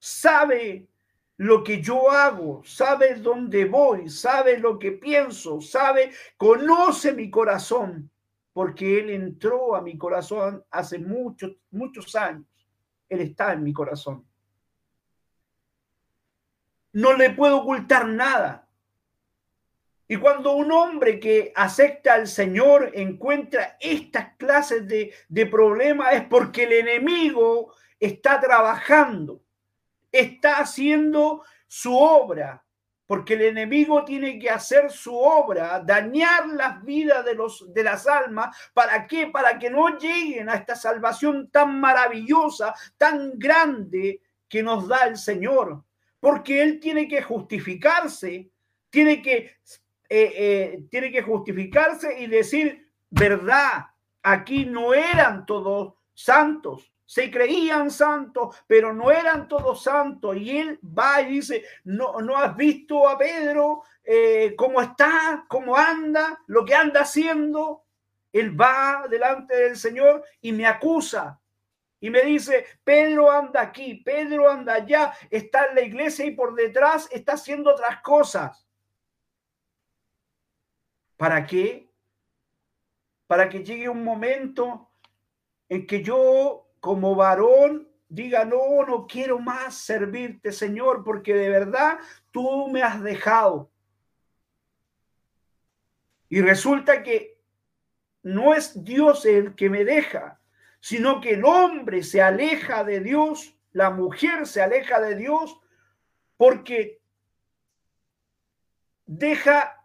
Sabe 0.00 0.88
lo 1.36 1.62
que 1.62 1.80
yo 1.80 2.10
hago, 2.10 2.62
sabe 2.64 3.14
dónde 3.14 3.66
voy, 3.66 4.08
sabe 4.08 4.58
lo 4.58 4.80
que 4.80 4.92
pienso, 4.92 5.60
sabe, 5.60 6.10
conoce 6.36 7.12
mi 7.12 7.30
corazón, 7.30 8.10
porque 8.52 8.98
Él 8.98 9.10
entró 9.10 9.76
a 9.76 9.80
mi 9.80 9.96
corazón 9.96 10.64
hace 10.72 10.98
muchos, 10.98 11.52
muchos 11.70 12.16
años. 12.16 12.46
Él 13.08 13.20
está 13.20 13.52
en 13.52 13.62
mi 13.62 13.72
corazón 13.72 14.29
no 16.92 17.14
le 17.14 17.30
puedo 17.30 17.58
ocultar 17.58 18.06
nada. 18.08 18.66
Y 20.08 20.16
cuando 20.16 20.52
un 20.52 20.72
hombre 20.72 21.20
que 21.20 21.52
acepta 21.54 22.14
al 22.14 22.26
Señor 22.26 22.90
encuentra 22.94 23.76
estas 23.78 24.34
clases 24.36 24.88
de, 24.88 25.14
de 25.28 25.46
problemas 25.46 26.14
es 26.14 26.24
porque 26.24 26.64
el 26.64 26.72
enemigo 26.72 27.72
está 28.00 28.40
trabajando, 28.40 29.40
está 30.10 30.58
haciendo 30.58 31.44
su 31.68 31.96
obra, 31.96 32.64
porque 33.06 33.34
el 33.34 33.42
enemigo 33.42 34.04
tiene 34.04 34.38
que 34.38 34.50
hacer 34.50 34.90
su 34.90 35.16
obra, 35.16 35.80
dañar 35.84 36.48
las 36.48 36.84
vidas 36.84 37.24
de, 37.24 37.34
los, 37.34 37.72
de 37.72 37.84
las 37.84 38.08
almas. 38.08 38.56
¿Para 38.74 39.06
qué? 39.06 39.28
Para 39.28 39.58
que 39.58 39.70
no 39.70 39.96
lleguen 39.96 40.48
a 40.48 40.54
esta 40.54 40.74
salvación 40.74 41.50
tan 41.50 41.78
maravillosa, 41.78 42.74
tan 42.96 43.38
grande 43.38 44.20
que 44.48 44.62
nos 44.62 44.88
da 44.88 45.06
el 45.06 45.16
Señor 45.16 45.84
porque 46.20 46.62
él 46.62 46.78
tiene 46.78 47.08
que 47.08 47.22
justificarse, 47.22 48.50
tiene 48.90 49.22
que, 49.22 49.56
eh, 50.08 50.32
eh, 50.36 50.84
tiene 50.90 51.10
que 51.10 51.22
justificarse 51.22 52.20
y 52.20 52.26
decir, 52.26 52.88
verdad, 53.08 53.86
aquí 54.22 54.66
no 54.66 54.94
eran 54.94 55.46
todos 55.46 55.94
santos, 56.14 56.92
se 57.06 57.28
creían 57.30 57.90
santos, 57.90 58.56
pero 58.68 58.92
no 58.92 59.10
eran 59.10 59.48
todos 59.48 59.82
santos. 59.82 60.36
Y 60.36 60.58
él 60.58 60.78
va 60.96 61.22
y 61.22 61.30
dice, 61.30 61.64
no, 61.82 62.20
no 62.20 62.36
has 62.36 62.56
visto 62.56 63.08
a 63.08 63.18
Pedro 63.18 63.82
eh, 64.04 64.54
cómo 64.56 64.80
está, 64.80 65.44
cómo 65.48 65.76
anda, 65.76 66.38
lo 66.46 66.64
que 66.64 66.74
anda 66.74 67.00
haciendo. 67.00 67.82
Él 68.32 68.58
va 68.60 69.06
delante 69.10 69.56
del 69.56 69.76
Señor 69.76 70.22
y 70.40 70.52
me 70.52 70.66
acusa 70.66 71.39
y 72.00 72.08
me 72.08 72.22
dice, 72.22 72.64
Pedro 72.82 73.30
anda 73.30 73.60
aquí, 73.60 73.94
Pedro 73.94 74.50
anda 74.50 74.74
allá, 74.74 75.12
está 75.28 75.66
en 75.66 75.74
la 75.74 75.82
iglesia 75.82 76.24
y 76.24 76.30
por 76.30 76.54
detrás 76.54 77.08
está 77.12 77.34
haciendo 77.34 77.70
otras 77.70 78.00
cosas. 78.00 78.66
¿Para 81.18 81.44
qué? 81.46 81.90
Para 83.26 83.48
que 83.50 83.62
llegue 83.62 83.90
un 83.90 84.02
momento 84.02 84.90
en 85.68 85.86
que 85.86 86.02
yo 86.02 86.70
como 86.80 87.14
varón 87.14 87.86
diga, 88.08 88.46
no, 88.46 88.84
no 88.86 89.06
quiero 89.06 89.38
más 89.38 89.74
servirte, 89.74 90.50
Señor, 90.50 91.04
porque 91.04 91.34
de 91.34 91.50
verdad 91.50 91.98
tú 92.30 92.68
me 92.68 92.82
has 92.82 93.02
dejado. 93.02 93.70
Y 96.30 96.40
resulta 96.40 97.02
que 97.02 97.38
no 98.22 98.54
es 98.54 98.82
Dios 98.84 99.26
el 99.26 99.54
que 99.54 99.68
me 99.68 99.84
deja, 99.84 100.39
sino 100.80 101.20
que 101.20 101.34
el 101.34 101.44
hombre 101.44 102.02
se 102.02 102.22
aleja 102.22 102.84
de 102.84 103.00
Dios, 103.00 103.54
la 103.72 103.90
mujer 103.90 104.46
se 104.46 104.62
aleja 104.62 105.00
de 105.00 105.14
Dios 105.14 105.60
porque 106.36 107.00
deja 109.06 109.84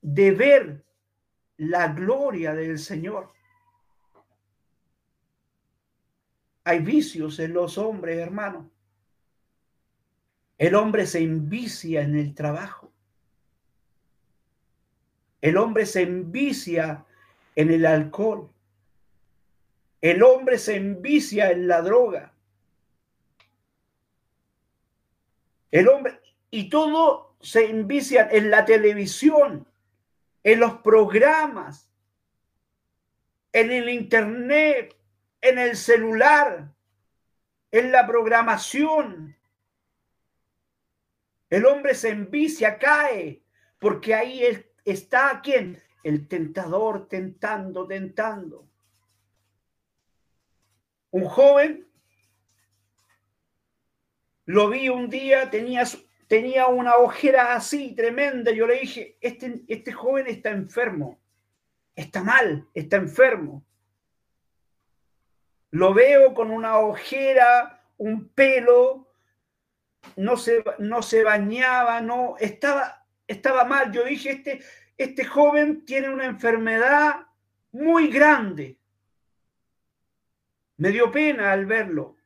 de 0.00 0.30
ver 0.30 0.84
la 1.56 1.88
gloria 1.88 2.54
del 2.54 2.78
Señor. 2.78 3.32
Hay 6.64 6.80
vicios 6.80 7.38
en 7.38 7.54
los 7.54 7.78
hombres, 7.78 8.18
hermano. 8.18 8.70
El 10.58 10.74
hombre 10.74 11.06
se 11.06 11.20
envicia 11.20 12.02
en 12.02 12.16
el 12.16 12.34
trabajo. 12.34 12.92
El 15.40 15.56
hombre 15.56 15.86
se 15.86 16.02
envicia 16.02 17.04
en 17.54 17.70
el 17.70 17.86
alcohol. 17.86 18.50
El 20.00 20.22
hombre 20.22 20.58
se 20.58 20.76
envicia 20.76 21.50
en 21.50 21.68
la 21.68 21.82
droga. 21.82 22.32
El 25.70 25.88
hombre, 25.88 26.20
y 26.50 26.68
todo 26.68 27.34
se 27.40 27.68
envicia 27.68 28.28
en 28.30 28.50
la 28.50 28.64
televisión, 28.64 29.66
en 30.42 30.60
los 30.60 30.78
programas, 30.78 31.90
en 33.52 33.72
el 33.72 33.88
internet, 33.88 34.96
en 35.40 35.58
el 35.58 35.76
celular, 35.76 36.72
en 37.70 37.92
la 37.92 38.06
programación. 38.06 39.36
El 41.50 41.66
hombre 41.66 41.94
se 41.94 42.10
envicia, 42.10 42.78
cae, 42.78 43.42
porque 43.78 44.14
ahí 44.14 44.42
está 44.84 45.40
quién? 45.42 45.82
El 46.02 46.28
tentador 46.28 47.08
tentando, 47.08 47.86
tentando. 47.86 48.65
Un 51.16 51.24
joven, 51.24 51.88
lo 54.44 54.68
vi 54.68 54.90
un 54.90 55.08
día, 55.08 55.48
tenía, 55.48 55.84
tenía 56.26 56.66
una 56.66 56.96
ojera 56.96 57.54
así 57.54 57.94
tremenda. 57.94 58.52
Yo 58.52 58.66
le 58.66 58.80
dije, 58.80 59.16
este, 59.22 59.62
este 59.66 59.92
joven 59.92 60.26
está 60.26 60.50
enfermo, 60.50 61.18
está 61.94 62.22
mal, 62.22 62.68
está 62.74 62.96
enfermo. 62.98 63.64
Lo 65.70 65.94
veo 65.94 66.34
con 66.34 66.50
una 66.50 66.80
ojera, 66.80 67.82
un 67.96 68.28
pelo, 68.28 69.10
no 70.16 70.36
se, 70.36 70.62
no 70.80 71.00
se 71.00 71.24
bañaba, 71.24 72.02
no, 72.02 72.34
estaba, 72.38 73.06
estaba 73.26 73.64
mal. 73.64 73.90
Yo 73.90 74.04
dije, 74.04 74.32
este, 74.32 74.60
este 74.98 75.24
joven 75.24 75.86
tiene 75.86 76.10
una 76.10 76.26
enfermedad 76.26 77.26
muy 77.72 78.08
grande. 78.08 78.78
Me 80.78 80.90
dio 80.90 81.10
pena 81.10 81.52
al 81.52 81.66
verlo. 81.66 82.16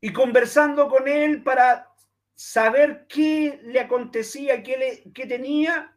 Y 0.00 0.12
conversando 0.12 0.88
con 0.88 1.06
él 1.06 1.42
para 1.42 1.92
saber 2.34 3.06
qué 3.06 3.60
le 3.64 3.80
acontecía, 3.80 4.62
qué, 4.62 4.76
le, 4.76 5.12
qué 5.12 5.26
tenía, 5.26 5.96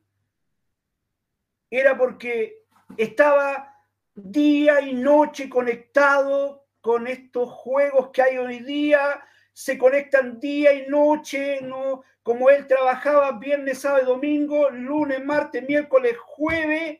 era 1.69 1.97
porque 1.97 2.65
estaba 2.97 3.75
día 4.13 4.81
y 4.81 4.93
noche 4.93 5.49
conectado 5.49 6.67
con 6.81 7.07
estos 7.07 7.49
juegos 7.49 8.11
que 8.11 8.21
hay 8.21 8.37
hoy 8.37 8.59
día, 8.59 9.23
se 9.51 9.77
conectan 9.77 10.39
día 10.39 10.73
y 10.73 10.87
noche, 10.87 11.61
¿no? 11.61 12.03
Como 12.21 12.49
él 12.49 12.67
trabajaba 12.67 13.31
viernes, 13.39 13.79
sábado 13.79 14.03
y 14.03 14.05
domingo, 14.05 14.69
lunes, 14.69 15.23
martes, 15.23 15.67
miércoles, 15.67 16.15
jueves, 16.17 16.99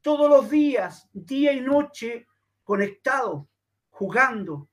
todos 0.00 0.28
los 0.28 0.50
días, 0.50 1.08
día 1.12 1.52
y 1.52 1.60
noche, 1.60 2.26
conectado, 2.64 3.48
jugando, 3.90 4.68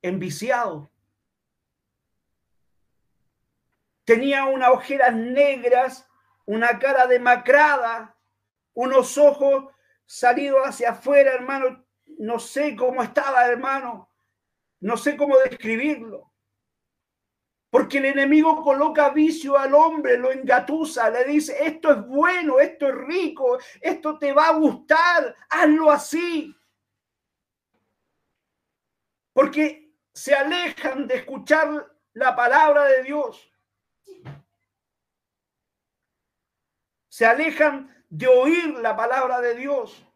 enviciado. 0.00 0.90
Tenía 4.04 4.46
unas 4.46 4.70
ojeras 4.70 5.14
negras, 5.14 6.08
una 6.46 6.78
cara 6.78 7.06
demacrada, 7.06 8.16
unos 8.74 9.16
ojos 9.18 9.72
salidos 10.06 10.66
hacia 10.66 10.90
afuera, 10.90 11.32
hermano. 11.34 11.84
No 12.18 12.38
sé 12.38 12.74
cómo 12.76 13.02
estaba, 13.02 13.46
hermano. 13.46 14.08
No 14.80 14.96
sé 14.96 15.16
cómo 15.16 15.38
describirlo. 15.38 16.31
Porque 17.72 17.96
el 17.96 18.04
enemigo 18.04 18.62
coloca 18.62 19.08
vicio 19.08 19.56
al 19.56 19.72
hombre, 19.72 20.18
lo 20.18 20.30
engatusa, 20.30 21.08
le 21.08 21.24
dice, 21.24 21.56
esto 21.58 21.90
es 21.90 22.06
bueno, 22.06 22.60
esto 22.60 22.86
es 22.86 22.94
rico, 22.94 23.58
esto 23.80 24.18
te 24.18 24.30
va 24.34 24.48
a 24.48 24.52
gustar, 24.52 25.34
hazlo 25.48 25.90
así. 25.90 26.54
Porque 29.32 29.90
se 30.12 30.34
alejan 30.34 31.06
de 31.06 31.14
escuchar 31.14 31.90
la 32.12 32.36
palabra 32.36 32.84
de 32.84 33.04
Dios. 33.04 33.50
Se 37.08 37.24
alejan 37.24 38.04
de 38.10 38.26
oír 38.26 38.66
la 38.80 38.94
palabra 38.94 39.40
de 39.40 39.54
Dios. 39.54 40.06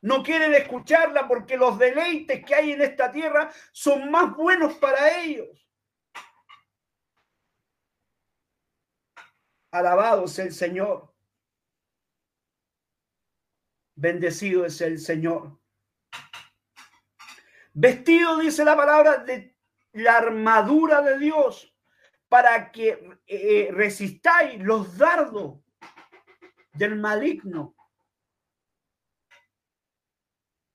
No 0.00 0.22
quieren 0.22 0.54
escucharla 0.54 1.28
porque 1.28 1.58
los 1.58 1.78
deleites 1.78 2.42
que 2.42 2.54
hay 2.54 2.72
en 2.72 2.80
esta 2.80 3.12
tierra 3.12 3.52
son 3.70 4.10
más 4.10 4.34
buenos 4.34 4.72
para 4.76 5.20
ellos. 5.20 5.69
Alabado 9.70 10.24
es 10.24 10.38
el 10.38 10.52
Señor. 10.52 11.14
Bendecido 13.94 14.64
es 14.64 14.80
el 14.80 14.98
Señor. 14.98 15.58
Vestido, 17.72 18.38
dice 18.38 18.64
la 18.64 18.76
palabra, 18.76 19.18
de 19.18 19.56
la 19.92 20.18
armadura 20.18 21.02
de 21.02 21.18
Dios 21.18 21.74
para 22.28 22.70
que 22.70 22.88
eh, 22.88 23.18
eh, 23.26 23.68
resistáis 23.72 24.62
los 24.62 24.96
dardos 24.96 25.60
del 26.72 26.96
maligno 26.96 27.74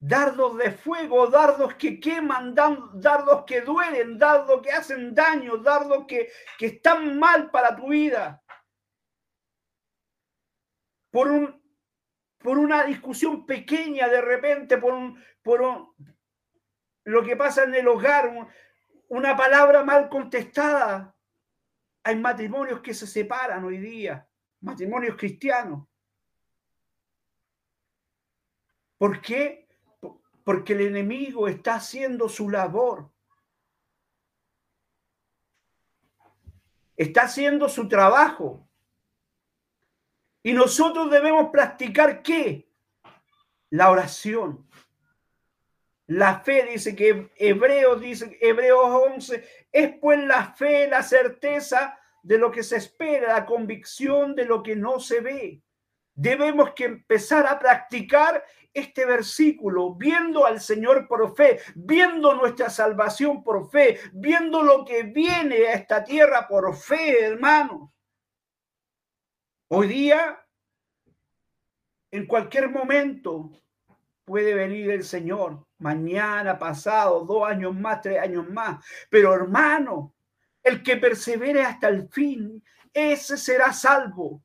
dardos 0.07 0.57
de 0.57 0.71
fuego, 0.71 1.27
dardos 1.27 1.73
que 1.75 1.99
queman, 1.99 2.53
dardos 2.53 3.43
que 3.45 3.61
duelen, 3.61 4.19
dardos 4.19 4.61
que 4.61 4.71
hacen 4.71 5.15
daño, 5.15 5.57
dardos 5.57 6.05
que, 6.07 6.29
que 6.59 6.67
están 6.67 7.17
mal 7.17 7.49
para 7.49 7.75
tu 7.75 7.87
vida. 7.89 8.43
Por, 11.15 11.29
un, 11.29 11.61
por 12.39 12.57
una 12.57 12.83
discusión 12.83 13.45
pequeña 13.45 14.09
de 14.09 14.19
repente, 14.19 14.77
por, 14.77 14.93
un, 14.93 15.17
por 15.41 15.93
lo 17.05 17.23
que 17.23 17.37
pasa 17.37 17.63
en 17.63 17.73
el 17.73 17.87
hogar, 17.87 18.49
una 19.07 19.37
palabra 19.37 19.81
mal 19.85 20.09
contestada. 20.09 21.15
Hay 22.03 22.17
matrimonios 22.17 22.81
que 22.81 22.93
se 22.93 23.07
separan 23.07 23.63
hoy 23.63 23.77
día, 23.77 24.27
matrimonios 24.59 25.15
cristianos. 25.15 25.87
¿Por 28.97 29.21
qué? 29.21 29.69
porque 30.43 30.73
el 30.73 30.81
enemigo 30.81 31.47
está 31.47 31.75
haciendo 31.75 32.27
su 32.27 32.49
labor. 32.49 33.09
Está 36.97 37.21
haciendo 37.21 37.69
su 37.69 37.87
trabajo. 37.87 38.64
Y 40.45 40.53
nosotros 40.53 41.09
debemos 41.09 41.49
practicar 41.49 42.21
qué? 42.21 42.69
La 43.71 43.89
oración. 43.89 44.69
La 46.05 46.41
fe 46.41 46.67
dice 46.71 46.95
que 46.95 47.31
Hebreos 47.35 47.99
dice, 47.99 48.37
Hebreos 48.39 48.85
11, 49.15 49.43
es 49.71 49.97
pues 49.99 50.23
la 50.23 50.53
fe, 50.53 50.87
la 50.87 51.01
certeza 51.01 51.97
de 52.21 52.37
lo 52.37 52.51
que 52.51 52.61
se 52.61 52.75
espera, 52.75 53.33
la 53.33 53.45
convicción 53.47 54.35
de 54.35 54.45
lo 54.45 54.61
que 54.61 54.75
no 54.75 54.99
se 54.99 55.19
ve. 55.19 55.63
Debemos 56.13 56.75
que 56.75 56.85
empezar 56.85 57.47
a 57.47 57.57
practicar 57.57 58.45
este 58.71 59.03
versículo, 59.03 59.95
viendo 59.95 60.45
al 60.45 60.61
Señor 60.61 61.07
por 61.07 61.35
fe, 61.35 61.59
viendo 61.73 62.35
nuestra 62.35 62.69
salvación 62.69 63.43
por 63.43 63.71
fe, 63.71 63.99
viendo 64.13 64.61
lo 64.61 64.85
que 64.85 65.01
viene 65.01 65.65
a 65.65 65.73
esta 65.73 66.03
tierra 66.03 66.47
por 66.47 66.75
fe, 66.75 67.25
hermanos. 67.25 67.94
Hoy 69.77 69.89
día, 69.89 70.41
en 72.09 72.25
cualquier 72.27 72.69
momento, 72.69 73.51
puede 74.23 74.53
venir 74.53 74.89
el 74.89 75.03
Señor, 75.03 75.67
mañana, 75.79 76.57
pasado, 76.57 77.25
dos 77.25 77.45
años 77.45 77.75
más, 77.75 77.99
tres 77.99 78.21
años 78.21 78.49
más. 78.49 78.85
Pero 79.09 79.33
hermano, 79.33 80.15
el 80.63 80.81
que 80.81 80.95
persevere 80.95 81.61
hasta 81.61 81.89
el 81.89 82.07
fin, 82.07 82.63
ese 82.93 83.35
será 83.35 83.73
salvo. 83.73 84.41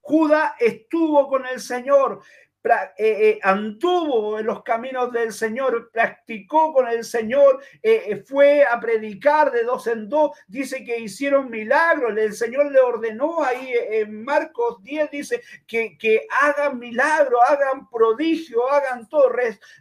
Judas 0.00 0.54
estuvo 0.58 1.28
con 1.28 1.46
el 1.46 1.60
Señor, 1.60 2.24
eh, 2.66 2.88
eh, 2.96 3.40
anduvo 3.42 4.38
en 4.38 4.46
los 4.46 4.62
caminos 4.62 5.12
del 5.12 5.34
Señor, 5.34 5.90
practicó 5.92 6.72
con 6.72 6.88
el 6.88 7.04
Señor, 7.04 7.62
eh, 7.82 8.24
fue 8.26 8.64
a 8.64 8.80
predicar 8.80 9.52
de 9.52 9.64
dos 9.64 9.86
en 9.86 10.08
dos, 10.08 10.30
dice 10.48 10.82
que 10.82 10.98
hicieron 10.98 11.50
milagros, 11.50 12.16
el 12.16 12.32
Señor 12.32 12.72
le 12.72 12.80
ordenó 12.80 13.44
ahí 13.44 13.70
en 13.90 14.24
Marcos 14.24 14.82
10, 14.82 15.10
dice 15.10 15.42
que, 15.66 15.98
que 15.98 16.26
hagan 16.42 16.78
milagros, 16.78 17.38
hagan 17.46 17.86
prodigio, 17.90 18.66
hagan 18.70 19.10
todo, 19.10 19.30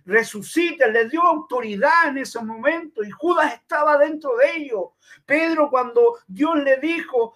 resuciten, 0.05 0.91
les 0.91 1.09
dio 1.09 1.21
autoridad 1.21 2.09
en 2.09 2.17
ese 2.17 2.41
momento 2.41 3.01
y 3.01 3.11
Judas 3.11 3.53
estaba 3.53 3.97
dentro 3.97 4.35
de 4.35 4.57
ellos. 4.57 4.87
Pedro 5.25 5.69
cuando 5.69 6.19
Dios 6.27 6.55
le 6.57 6.77
dijo, 6.77 7.33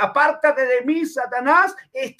apártate 0.00 0.64
de 0.64 0.82
mí, 0.82 1.04
Satanás, 1.06 1.74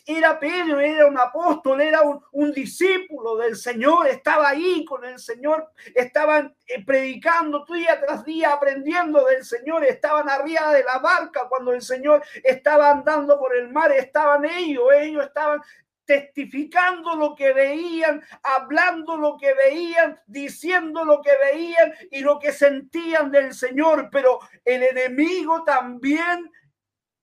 era 0.07 0.39
Pedro, 0.39 0.81
era 0.81 1.07
un 1.07 1.19
apóstol, 1.19 1.81
era 1.81 2.03
un, 2.03 2.23
un 2.33 2.53
discípulo 2.53 3.37
del 3.37 3.57
Señor, 3.57 4.09
estaba 4.09 4.49
ahí 4.49 4.85
con 4.85 5.05
el 5.05 5.19
Señor, 5.19 5.71
estaban 5.95 6.55
eh, 6.67 6.85
predicando 6.85 7.65
día 7.73 8.01
tras 8.01 8.25
día, 8.25 8.53
aprendiendo 8.53 9.25
del 9.25 9.45
Señor, 9.45 9.85
estaban 9.85 10.29
arriba 10.29 10.73
de 10.73 10.85
la 10.85 10.99
barca 10.99 11.49
cuando 11.49 11.73
el 11.73 11.83
Señor 11.83 12.23
estaba 12.43 12.91
andando 12.91 13.39
por 13.39 13.57
el 13.57 13.69
mar, 13.71 13.93
estaban 13.93 14.45
ellos, 14.45 14.85
ellos 14.99 15.25
estaban 15.25 15.61
testificando 16.07 17.17
lo 17.17 17.35
que 17.35 17.53
veían, 17.53 18.23
hablando 18.43 19.17
lo 19.17 19.37
que 19.37 19.53
veían, 19.53 20.19
diciendo 20.27 21.05
lo 21.05 21.21
que 21.21 21.33
veían 21.37 21.93
y 22.11 22.21
lo 22.21 22.39
que 22.39 22.53
sentían 22.53 23.31
del 23.31 23.53
Señor, 23.53 24.09
pero 24.11 24.39
el 24.65 24.85
enemigo 24.85 25.65
también 25.65 26.51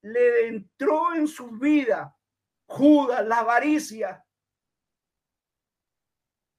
le 0.01 0.47
entró 0.49 1.15
en 1.15 1.27
su 1.27 1.49
vida. 1.51 2.15
Judas, 2.65 3.25
la 3.25 3.39
avaricia, 3.39 4.25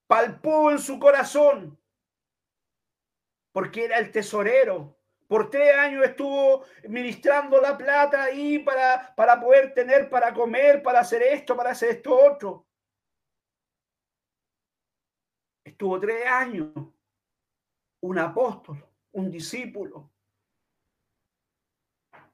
palpó 0.07 0.71
en 0.71 0.79
su 0.79 0.99
corazón, 0.99 1.81
porque 3.53 3.85
era 3.85 3.99
el 3.99 4.11
tesorero, 4.11 4.99
Por 5.27 5.49
tres 5.51 5.75
años 5.75 6.05
estuvo 6.05 6.65
ministrando 6.89 7.61
la 7.61 7.77
plata 7.77 8.25
ahí 8.25 8.59
para, 8.59 9.15
para 9.15 9.41
poder 9.41 9.73
tener, 9.73 10.11
para 10.11 10.35
comer, 10.35 10.83
para 10.83 11.01
hacer 11.01 11.23
esto, 11.23 11.57
para 11.57 11.71
hacer 11.71 11.91
esto 11.91 12.15
otro. 12.15 12.67
Estuvo 15.65 15.99
tres 15.99 16.27
años 16.27 16.73
un 18.01 18.19
apóstol, 18.19 18.87
un 19.13 19.31
discípulo, 19.31 20.11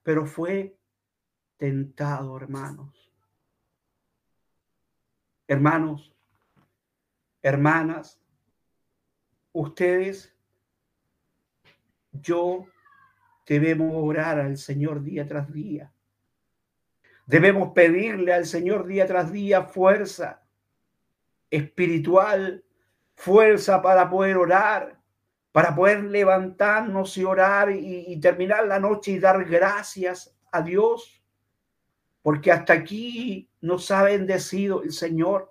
pero 0.02 0.26
fue 0.26 0.76
tentado, 1.56 2.36
hermanos. 2.36 3.12
Hermanos, 5.46 6.12
hermanas, 7.42 8.20
ustedes, 9.52 10.34
yo 12.12 12.66
debemos 13.50 13.90
orar 13.96 14.38
al 14.38 14.56
Señor 14.56 15.02
día 15.02 15.26
tras 15.26 15.52
día. 15.52 15.92
Debemos 17.26 17.72
pedirle 17.72 18.32
al 18.32 18.46
Señor 18.46 18.86
día 18.86 19.08
tras 19.08 19.32
día 19.32 19.64
fuerza 19.64 20.44
espiritual, 21.50 22.64
fuerza 23.16 23.82
para 23.82 24.08
poder 24.08 24.36
orar, 24.36 25.00
para 25.50 25.74
poder 25.74 26.04
levantarnos 26.04 27.18
y 27.18 27.24
orar 27.24 27.72
y, 27.72 28.20
terminar 28.20 28.68
la 28.68 28.78
noche 28.78 29.10
y 29.10 29.18
dar 29.18 29.44
gracias 29.44 30.32
a 30.52 30.62
Dios, 30.62 31.20
porque 32.22 32.52
hasta 32.52 32.72
aquí 32.72 33.50
nos 33.60 33.90
ha 33.90 34.04
bendecido 34.04 34.84
el 34.84 34.92
Señor. 34.92 35.49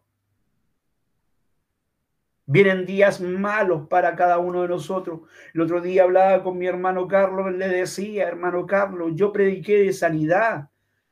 Vienen 2.52 2.88
días 2.88 3.22
malos 3.22 3.88
para 3.88 4.16
cada 4.16 4.39
uno 4.39 4.64
de 4.64 4.70
nosotros. 4.70 5.20
El 5.54 5.62
otro 5.62 5.82
día 5.82 6.02
hablaba 6.02 6.41
con 6.41 6.58
mi 6.58 6.66
hermano 6.66 7.08
Carlos, 7.08 7.54
le 7.54 7.68
decía, 7.68 8.28
hermano 8.28 8.66
Carlos, 8.66 9.12
yo 9.14 9.32
prediqué 9.32 9.84
de 9.84 9.93
sanidad. 9.93 10.68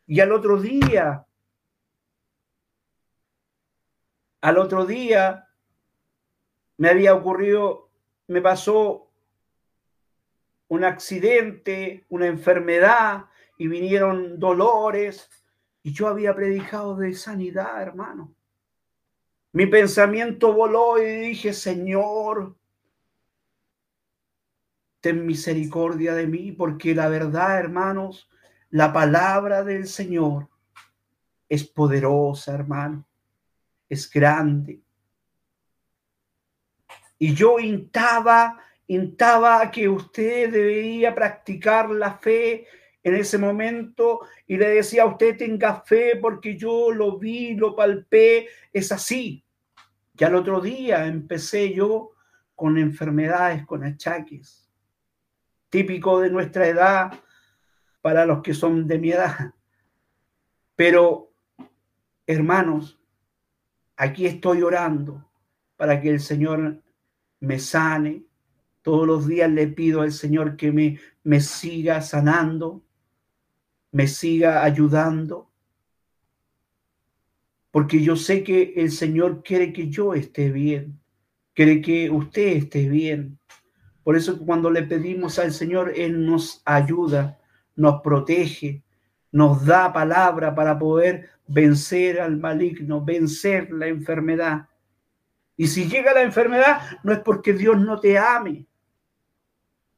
Y 0.07 0.19
al 0.19 0.31
otro 0.31 0.59
día, 0.59 1.27
al 4.41 4.57
otro 4.57 4.87
día, 4.87 5.47
me 6.77 6.89
había 6.89 7.13
ocurrido, 7.13 7.91
me 8.25 8.41
pasó 8.41 9.11
un 10.69 10.85
accidente, 10.85 12.07
una 12.09 12.25
enfermedad, 12.25 13.25
y 13.59 13.67
vinieron 13.67 14.39
dolores, 14.39 15.29
y 15.83 15.93
yo 15.93 16.07
había 16.07 16.33
predicado 16.33 16.95
de 16.95 17.13
sanidad, 17.13 17.79
hermano. 17.79 18.33
Mi 19.51 19.65
pensamiento 19.65 20.53
voló 20.53 21.01
y 21.01 21.05
dije, 21.05 21.53
Señor, 21.53 22.55
ten 24.99 25.25
misericordia 25.25 26.13
de 26.13 26.27
mí, 26.27 26.51
porque 26.51 26.93
la 26.93 27.07
verdad, 27.07 27.57
hermanos, 27.59 28.29
la 28.69 28.91
palabra 28.91 29.63
del 29.63 29.87
Señor 29.87 30.49
es 31.47 31.63
poderosa, 31.63 32.53
hermano, 32.53 33.07
es 33.87 34.09
grande. 34.09 34.81
Y 37.17 37.33
yo 37.33 37.59
intaba, 37.59 38.59
intaba 38.87 39.71
que 39.71 39.89
usted 39.89 40.51
debería 40.51 41.15
practicar 41.15 41.89
la 41.89 42.13
fe 42.17 42.67
en 43.07 43.15
ese 43.15 43.37
momento 43.37 44.19
y 44.45 44.57
le 44.57 44.69
decía 44.69 45.03
a 45.03 45.07
usted 45.07 45.37
tenga 45.37 45.81
fe 45.81 46.17
porque 46.21 46.57
yo 46.57 46.91
lo 46.91 47.17
vi, 47.17 47.55
lo 47.55 47.75
palpé, 47.75 48.47
es 48.73 48.91
así. 48.91 49.43
Y 50.17 50.23
al 50.23 50.35
otro 50.35 50.59
día 50.59 51.05
empecé 51.05 51.73
yo 51.73 52.11
con 52.55 52.77
enfermedades, 52.77 53.65
con 53.65 53.83
achaques, 53.83 54.69
típico 55.69 56.19
de 56.19 56.29
nuestra 56.29 56.67
edad 56.67 57.13
para 58.01 58.25
los 58.25 58.41
que 58.41 58.53
son 58.53 58.87
de 58.87 58.99
mi 58.99 59.11
edad. 59.11 59.53
Pero, 60.75 61.31
hermanos, 62.25 62.99
aquí 63.95 64.25
estoy 64.25 64.63
orando 64.63 65.29
para 65.75 66.01
que 66.01 66.09
el 66.09 66.19
Señor 66.19 66.81
me 67.39 67.59
sane. 67.59 68.25
Todos 68.81 69.05
los 69.07 69.27
días 69.27 69.51
le 69.51 69.67
pido 69.67 70.01
al 70.01 70.11
Señor 70.11 70.57
que 70.57 70.71
me, 70.71 70.99
me 71.23 71.41
siga 71.41 72.01
sanando, 72.01 72.83
me 73.91 74.07
siga 74.07 74.63
ayudando 74.63 75.47
porque 77.77 78.01
yo 78.01 78.15
sé 78.15 78.43
que 78.43 78.73
el 78.77 78.91
Señor 78.91 79.43
quiere 79.43 79.71
que 79.71 79.87
yo 79.87 80.15
esté 80.15 80.51
bien, 80.51 80.99
quiere 81.53 81.79
que 81.79 82.09
usted 82.09 82.57
esté 82.57 82.89
bien. 82.89 83.37
Por 84.03 84.15
eso 84.15 84.39
cuando 84.39 84.71
le 84.71 84.81
pedimos 84.81 85.37
al 85.37 85.53
Señor, 85.53 85.93
Él 85.95 86.25
nos 86.25 86.63
ayuda, 86.65 87.37
nos 87.75 88.01
protege, 88.01 88.81
nos 89.31 89.63
da 89.63 89.93
palabra 89.93 90.55
para 90.55 90.79
poder 90.79 91.29
vencer 91.45 92.19
al 92.19 92.37
maligno, 92.37 93.05
vencer 93.05 93.71
la 93.71 93.85
enfermedad. 93.85 94.69
Y 95.55 95.67
si 95.67 95.87
llega 95.87 96.15
la 96.15 96.23
enfermedad, 96.23 96.81
no 97.03 97.13
es 97.13 97.19
porque 97.19 97.53
Dios 97.53 97.79
no 97.79 97.99
te 97.99 98.17
ame, 98.17 98.65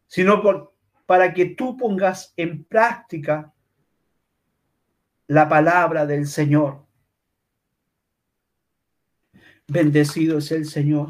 sino 0.07 0.41
por, 0.41 0.73
para 1.05 1.33
que 1.33 1.45
tú 1.45 1.77
pongas 1.77 2.33
en 2.35 2.65
práctica 2.65 3.53
la 5.29 5.47
palabra 5.47 6.07
del 6.07 6.25
Señor. 6.25 6.87
Bendecido 9.67 10.39
es 10.39 10.51
el 10.51 10.65
Señor. 10.65 11.09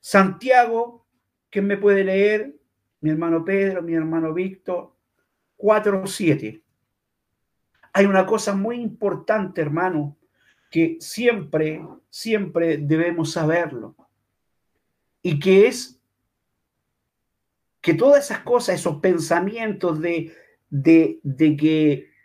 Santiago, 0.00 1.06
¿quién 1.50 1.66
me 1.66 1.76
puede 1.76 2.02
leer? 2.02 2.56
Mi 3.02 3.10
hermano 3.10 3.44
Pedro, 3.44 3.82
mi 3.82 3.92
hermano 3.92 4.32
Víctor, 4.32 4.96
4.7. 5.58 6.62
Hay 7.92 8.06
una 8.06 8.24
cosa 8.24 8.54
muy 8.54 8.76
importante, 8.80 9.60
hermano, 9.60 10.16
que 10.70 10.96
siempre, 10.98 11.86
siempre 12.08 12.78
debemos 12.78 13.32
saberlo. 13.32 13.96
Y 15.20 15.38
que 15.38 15.66
es 15.66 16.00
que 17.82 17.92
todas 17.92 18.24
esas 18.24 18.40
cosas, 18.40 18.76
esos 18.76 18.96
pensamientos 19.02 20.00
de, 20.00 20.34
de, 20.70 21.20
de 21.22 21.56
que 21.56 22.15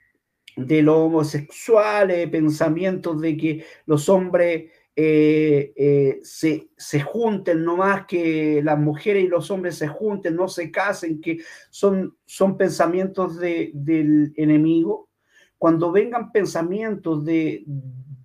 de 0.55 0.81
los 0.81 0.97
homosexuales, 0.97 2.29
pensamientos 2.29 3.21
de 3.21 3.37
que 3.37 3.65
los 3.85 4.09
hombres 4.09 4.71
eh, 4.95 5.73
eh, 5.75 6.19
se, 6.23 6.69
se, 6.77 7.01
junten, 7.01 7.63
no 7.63 7.77
más 7.77 8.05
que 8.05 8.61
las 8.63 8.77
mujeres 8.77 9.23
y 9.23 9.27
los 9.27 9.49
hombres 9.49 9.75
se 9.77 9.87
junten, 9.87 10.35
no 10.35 10.47
se 10.49 10.69
casen, 10.69 11.21
que 11.21 11.39
son, 11.69 12.17
son 12.25 12.57
pensamientos 12.57 13.39
de, 13.39 13.71
del 13.73 14.33
enemigo. 14.35 15.09
Cuando 15.57 15.91
vengan 15.91 16.31
pensamientos 16.31 17.23
de, 17.23 17.63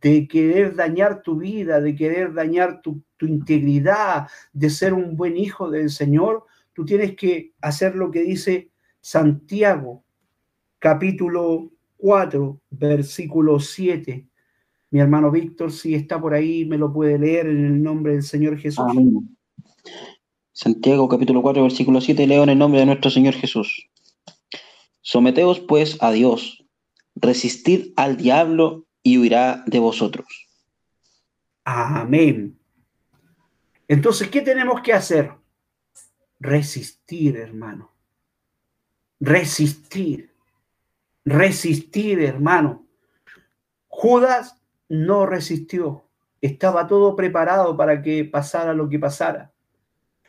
de 0.01 0.27
querer 0.27 0.75
dañar 0.75 1.23
tu 1.23 1.37
vida, 1.37 1.81
de 1.81 1.95
querer 1.95 2.35
dañar 2.35 2.83
tu, 2.83 3.03
tu 3.17 3.27
integridad, 3.27 4.27
de 4.53 4.69
ser 4.71 4.93
un 4.93 5.17
buen 5.17 5.37
hijo 5.37 5.71
del 5.71 5.91
Señor, 5.91 6.45
tú 6.73 6.85
tienes 6.85 7.15
que 7.15 7.53
hacer 7.61 7.95
lo 7.95 8.11
que 8.11 8.23
dice 8.23 8.71
Santiago, 9.01 10.05
capítulo 10.81 11.71
4, 11.97 12.61
versículo 12.71 13.61
7 13.61 14.27
mi 14.91 15.01
hermano 15.01 15.31
Víctor, 15.31 15.73
si 15.73 15.95
está 15.95 16.21
por 16.21 16.35
ahí, 16.35 16.65
me 16.65 16.79
lo 16.79 16.93
puede 16.93 17.19
leer 17.19 17.47
en 17.47 17.67
el 17.67 17.83
nombre 17.83 18.13
del 18.13 18.23
Señor 18.23 18.57
Jesús. 18.57 18.87
Santiago 20.53 21.09
capítulo 21.09 21.43
4, 21.43 21.63
versículo 21.63 22.01
7, 22.01 22.27
leo 22.27 22.45
en 22.45 22.51
el 22.51 22.59
nombre 22.59 22.81
de 22.81 22.87
nuestro 22.87 23.11
Señor 23.11 23.35
Jesús. 23.35 23.91
Someteos 25.01 25.61
pues 25.61 25.99
a 26.03 26.13
Dios, 26.13 26.65
resistid 27.15 27.93
al 27.97 28.17
diablo 28.17 28.87
y 29.03 29.19
huirá 29.19 29.65
de 29.67 29.81
vosotros. 29.81 30.49
Amén. 31.65 32.59
Entonces, 33.89 34.29
¿qué 34.29 34.41
tenemos 34.41 34.81
que 34.83 34.93
hacer? 34.93 35.33
Resistir, 36.39 37.37
hermano. 37.37 37.91
Resistir. 39.21 40.36
Resistir, 41.27 42.23
hermano. 42.23 42.87
Judas 43.89 44.63
no 44.89 45.27
resistió. 45.27 46.09
Estaba 46.41 46.87
todo 46.87 47.17
preparado 47.17 47.77
para 47.77 48.01
que 48.01 48.25
pasara 48.25 48.73
lo 48.73 48.89
que 48.89 49.01
pasara. 49.01 49.53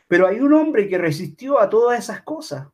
Pero 0.08 0.26
hay 0.26 0.40
un 0.40 0.52
hombre 0.54 0.88
que 0.88 0.98
resistió 0.98 1.60
a 1.60 1.70
todas 1.70 2.00
esas 2.00 2.22
cosas, 2.22 2.66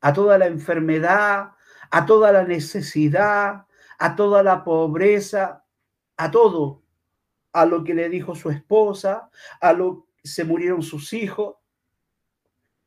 a 0.00 0.12
toda 0.14 0.38
la 0.38 0.46
enfermedad, 0.46 1.50
a 1.90 2.06
toda 2.06 2.32
la 2.32 2.44
necesidad, 2.44 3.66
a 3.98 4.16
toda 4.16 4.42
la 4.42 4.64
pobreza, 4.64 5.66
a 6.16 6.30
todo, 6.30 6.82
a 7.52 7.66
lo 7.66 7.84
que 7.84 7.92
le 7.92 8.08
dijo 8.08 8.34
su 8.34 8.48
esposa, 8.48 9.28
a 9.60 9.74
lo 9.74 10.06
que 10.16 10.28
se 10.28 10.44
murieron 10.44 10.82
sus 10.82 11.12
hijos. 11.12 11.56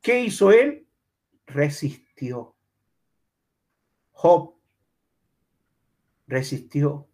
¿Qué 0.02 0.22
hizo 0.22 0.52
él? 0.52 0.88
Resistió. 1.46 2.57
Job 4.18 4.56
resistió 6.26 7.08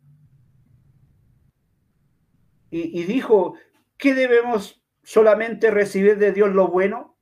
y, 2.72 3.04
dijo, 3.04 3.54
¿qué 3.98 4.16
debemos 4.16 4.82
solamente 5.04 5.70
recibir 5.70 6.18
de 6.18 6.32
Dios 6.32 6.50
lo 6.56 6.70
bueno? 6.70 7.14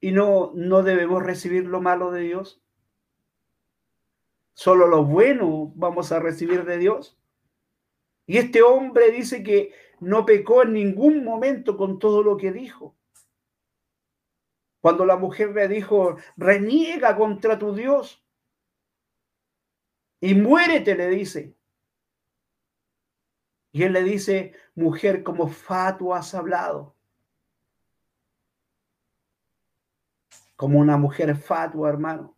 y 0.00 0.12
no, 0.12 0.52
no 0.54 0.82
debemos 0.82 1.22
recibir 1.22 1.66
lo 1.66 1.80
malo 1.80 2.10
de 2.10 2.22
Dios. 2.22 2.62
Solo 4.54 4.86
lo 4.86 5.04
bueno 5.04 5.72
vamos 5.74 6.10
a 6.12 6.20
recibir 6.20 6.64
de 6.64 6.78
Dios. 6.78 7.18
Y 8.26 8.38
este 8.38 8.62
hombre 8.62 9.10
dice 9.10 9.42
que 9.42 9.72
no 10.00 10.24
pecó 10.24 10.62
en 10.62 10.72
ningún 10.72 11.24
momento 11.24 11.76
con 11.76 11.98
todo 11.98 12.22
lo 12.22 12.36
que 12.36 12.52
dijo. 12.52 12.96
Cuando 14.80 15.04
la 15.04 15.16
mujer 15.16 15.50
le 15.50 15.68
dijo, 15.68 16.16
reniega 16.36 17.16
contra 17.16 17.58
tu 17.58 17.74
Dios 17.74 18.24
y 20.20 20.34
muérete, 20.34 20.94
le 20.94 21.08
dice. 21.08 21.54
Y 23.72 23.84
él 23.84 23.92
le 23.92 24.02
dice, 24.02 24.54
mujer, 24.74 25.22
como 25.22 25.48
fatu 25.48 26.12
has 26.12 26.34
hablado. 26.34 26.96
Como 30.56 30.78
una 30.78 30.96
mujer 30.96 31.34
fatua, 31.36 31.88
hermano. 31.88 32.36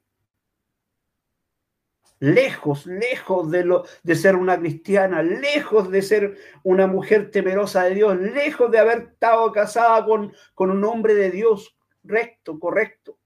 Lejos, 2.20 2.86
lejos 2.86 3.51
de, 3.51 3.64
lo, 3.64 3.84
de 4.05 4.14
ser 4.14 4.36
una 4.36 4.57
cristiana, 4.57 5.24
lejos 5.24 5.90
de 5.90 6.03
ser 6.03 6.38
una 6.62 6.86
mujer 6.86 7.32
temerosa 7.32 7.82
de 7.84 7.97
Dios, 7.97 8.16
lejos 8.16 8.70
de 8.70 8.78
haber 8.78 8.99
estado 8.99 9.51
casada 9.51 10.05
con, 10.05 10.32
con 10.55 10.70
un 10.70 10.84
hombre 10.84 11.14
de 11.14 11.32
Dios 11.32 11.76
recto, 12.05 12.59
correcto, 12.59 13.16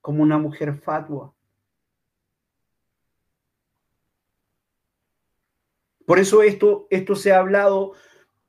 como 0.00 0.22
una 0.22 0.38
mujer 0.38 0.74
fatua. 0.74 1.32
Por 6.06 6.18
eso 6.18 6.42
esto, 6.42 6.86
esto 6.88 7.14
se 7.14 7.32
ha 7.32 7.38
hablado 7.38 7.92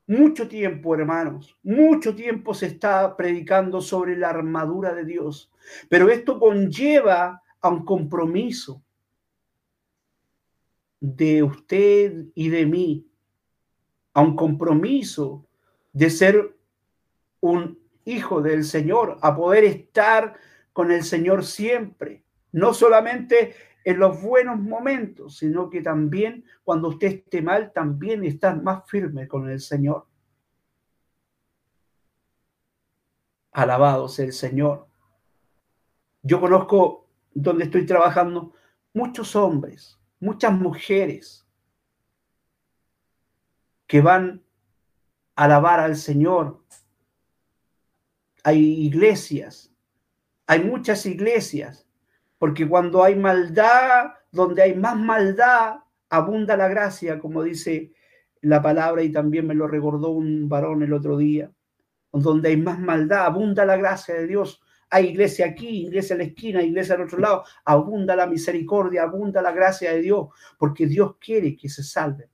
mucho 0.06 0.48
tiempo, 0.48 0.94
hermanos, 0.94 1.56
mucho 1.62 2.16
tiempo 2.16 2.54
se 2.54 2.66
está 2.66 3.16
predicando 3.16 3.80
sobre 3.80 4.16
la 4.16 4.30
armadura 4.30 4.94
de 4.94 5.04
Dios, 5.04 5.52
pero 5.88 6.08
esto 6.08 6.40
conlleva 6.40 7.42
a 7.60 7.68
un 7.68 7.84
compromiso 7.84 8.82
de 11.00 11.42
usted 11.42 12.26
y 12.34 12.48
de 12.48 12.66
mí, 12.66 13.06
a 14.14 14.22
un 14.22 14.34
compromiso 14.36 15.46
de 15.92 16.10
ser 16.10 16.56
un 17.40 17.79
hijo 18.12 18.42
del 18.42 18.64
Señor, 18.64 19.18
a 19.22 19.34
poder 19.34 19.64
estar 19.64 20.34
con 20.72 20.90
el 20.90 21.04
Señor 21.04 21.44
siempre, 21.44 22.24
no 22.52 22.74
solamente 22.74 23.54
en 23.84 23.98
los 23.98 24.20
buenos 24.20 24.58
momentos, 24.58 25.38
sino 25.38 25.70
que 25.70 25.82
también 25.82 26.44
cuando 26.64 26.88
usted 26.88 27.08
esté 27.08 27.42
mal, 27.42 27.72
también 27.72 28.24
estar 28.24 28.62
más 28.62 28.88
firme 28.88 29.26
con 29.26 29.48
el 29.48 29.60
Señor. 29.60 30.06
Alabado 33.52 34.08
sea 34.08 34.26
el 34.26 34.32
Señor. 34.32 34.86
Yo 36.22 36.40
conozco 36.40 37.08
donde 37.32 37.64
estoy 37.64 37.86
trabajando 37.86 38.52
muchos 38.92 39.34
hombres, 39.34 39.98
muchas 40.20 40.52
mujeres 40.52 41.46
que 43.86 44.00
van 44.00 44.42
a 45.34 45.44
alabar 45.44 45.80
al 45.80 45.96
Señor. 45.96 46.62
Hay 48.44 48.58
iglesias, 48.84 49.72
hay 50.46 50.64
muchas 50.64 51.06
iglesias 51.06 51.86
porque 52.40 52.66
cuando 52.66 53.04
hay 53.04 53.16
maldad, 53.16 54.12
donde 54.32 54.62
hay 54.62 54.74
más 54.74 54.96
maldad, 54.96 55.80
abunda 56.08 56.56
la 56.56 56.68
gracia, 56.68 57.18
como 57.18 57.42
dice 57.42 57.92
la 58.40 58.62
palabra 58.62 59.02
y 59.02 59.12
también 59.12 59.46
me 59.46 59.54
lo 59.54 59.68
recordó 59.68 60.08
un 60.08 60.48
varón 60.48 60.82
el 60.82 60.94
otro 60.94 61.18
día. 61.18 61.50
Donde 62.10 62.48
hay 62.48 62.56
más 62.56 62.78
maldad, 62.80 63.26
abunda 63.26 63.66
la 63.66 63.76
gracia 63.76 64.14
de 64.14 64.26
Dios. 64.26 64.62
Hay 64.88 65.08
iglesia 65.08 65.46
aquí, 65.46 65.86
iglesia 65.86 66.14
en 66.14 66.18
la 66.18 66.24
esquina, 66.24 66.62
iglesia 66.62 66.94
al 66.94 67.02
otro 67.02 67.18
lado. 67.18 67.44
Abunda 67.64 68.16
la 68.16 68.26
misericordia, 68.26 69.02
abunda 69.02 69.42
la 69.42 69.52
gracia 69.52 69.92
de 69.92 70.00
Dios, 70.00 70.28
porque 70.58 70.86
Dios 70.86 71.16
quiere 71.20 71.54
que 71.54 71.68
se 71.68 71.82
salven. 71.82 72.28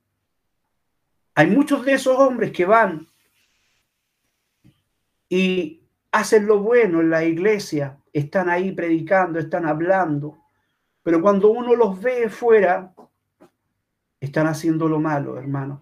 Hay 1.35 1.47
muchos 1.47 1.85
de 1.85 1.93
esos 1.93 2.17
hombres 2.17 2.51
que 2.51 2.65
van 2.65 3.05
y 5.29 5.83
hacen 6.11 6.45
lo 6.45 6.59
bueno 6.59 7.01
en 7.01 7.09
la 7.09 7.23
iglesia, 7.23 7.99
están 8.13 8.49
ahí 8.49 8.71
predicando, 8.71 9.39
están 9.39 9.65
hablando, 9.65 10.37
pero 11.03 11.21
cuando 11.21 11.49
uno 11.49 11.75
los 11.75 12.01
ve 12.01 12.29
fuera, 12.29 12.93
están 14.19 14.47
haciendo 14.47 14.87
lo 14.87 14.99
malo, 14.99 15.37
hermanos. 15.37 15.81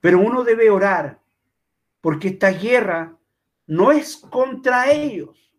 Pero 0.00 0.20
uno 0.20 0.44
debe 0.44 0.70
orar, 0.70 1.20
porque 2.00 2.28
esta 2.28 2.50
guerra 2.50 3.16
no 3.66 3.90
es 3.90 4.16
contra 4.16 4.90
ellos. 4.90 5.52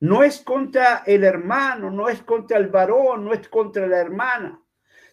No 0.00 0.22
es 0.22 0.40
contra 0.40 1.02
el 1.06 1.24
hermano, 1.24 1.90
no 1.90 2.08
es 2.08 2.22
contra 2.22 2.58
el 2.58 2.68
varón, 2.68 3.24
no 3.24 3.32
es 3.32 3.48
contra 3.48 3.86
la 3.86 3.98
hermana, 3.98 4.63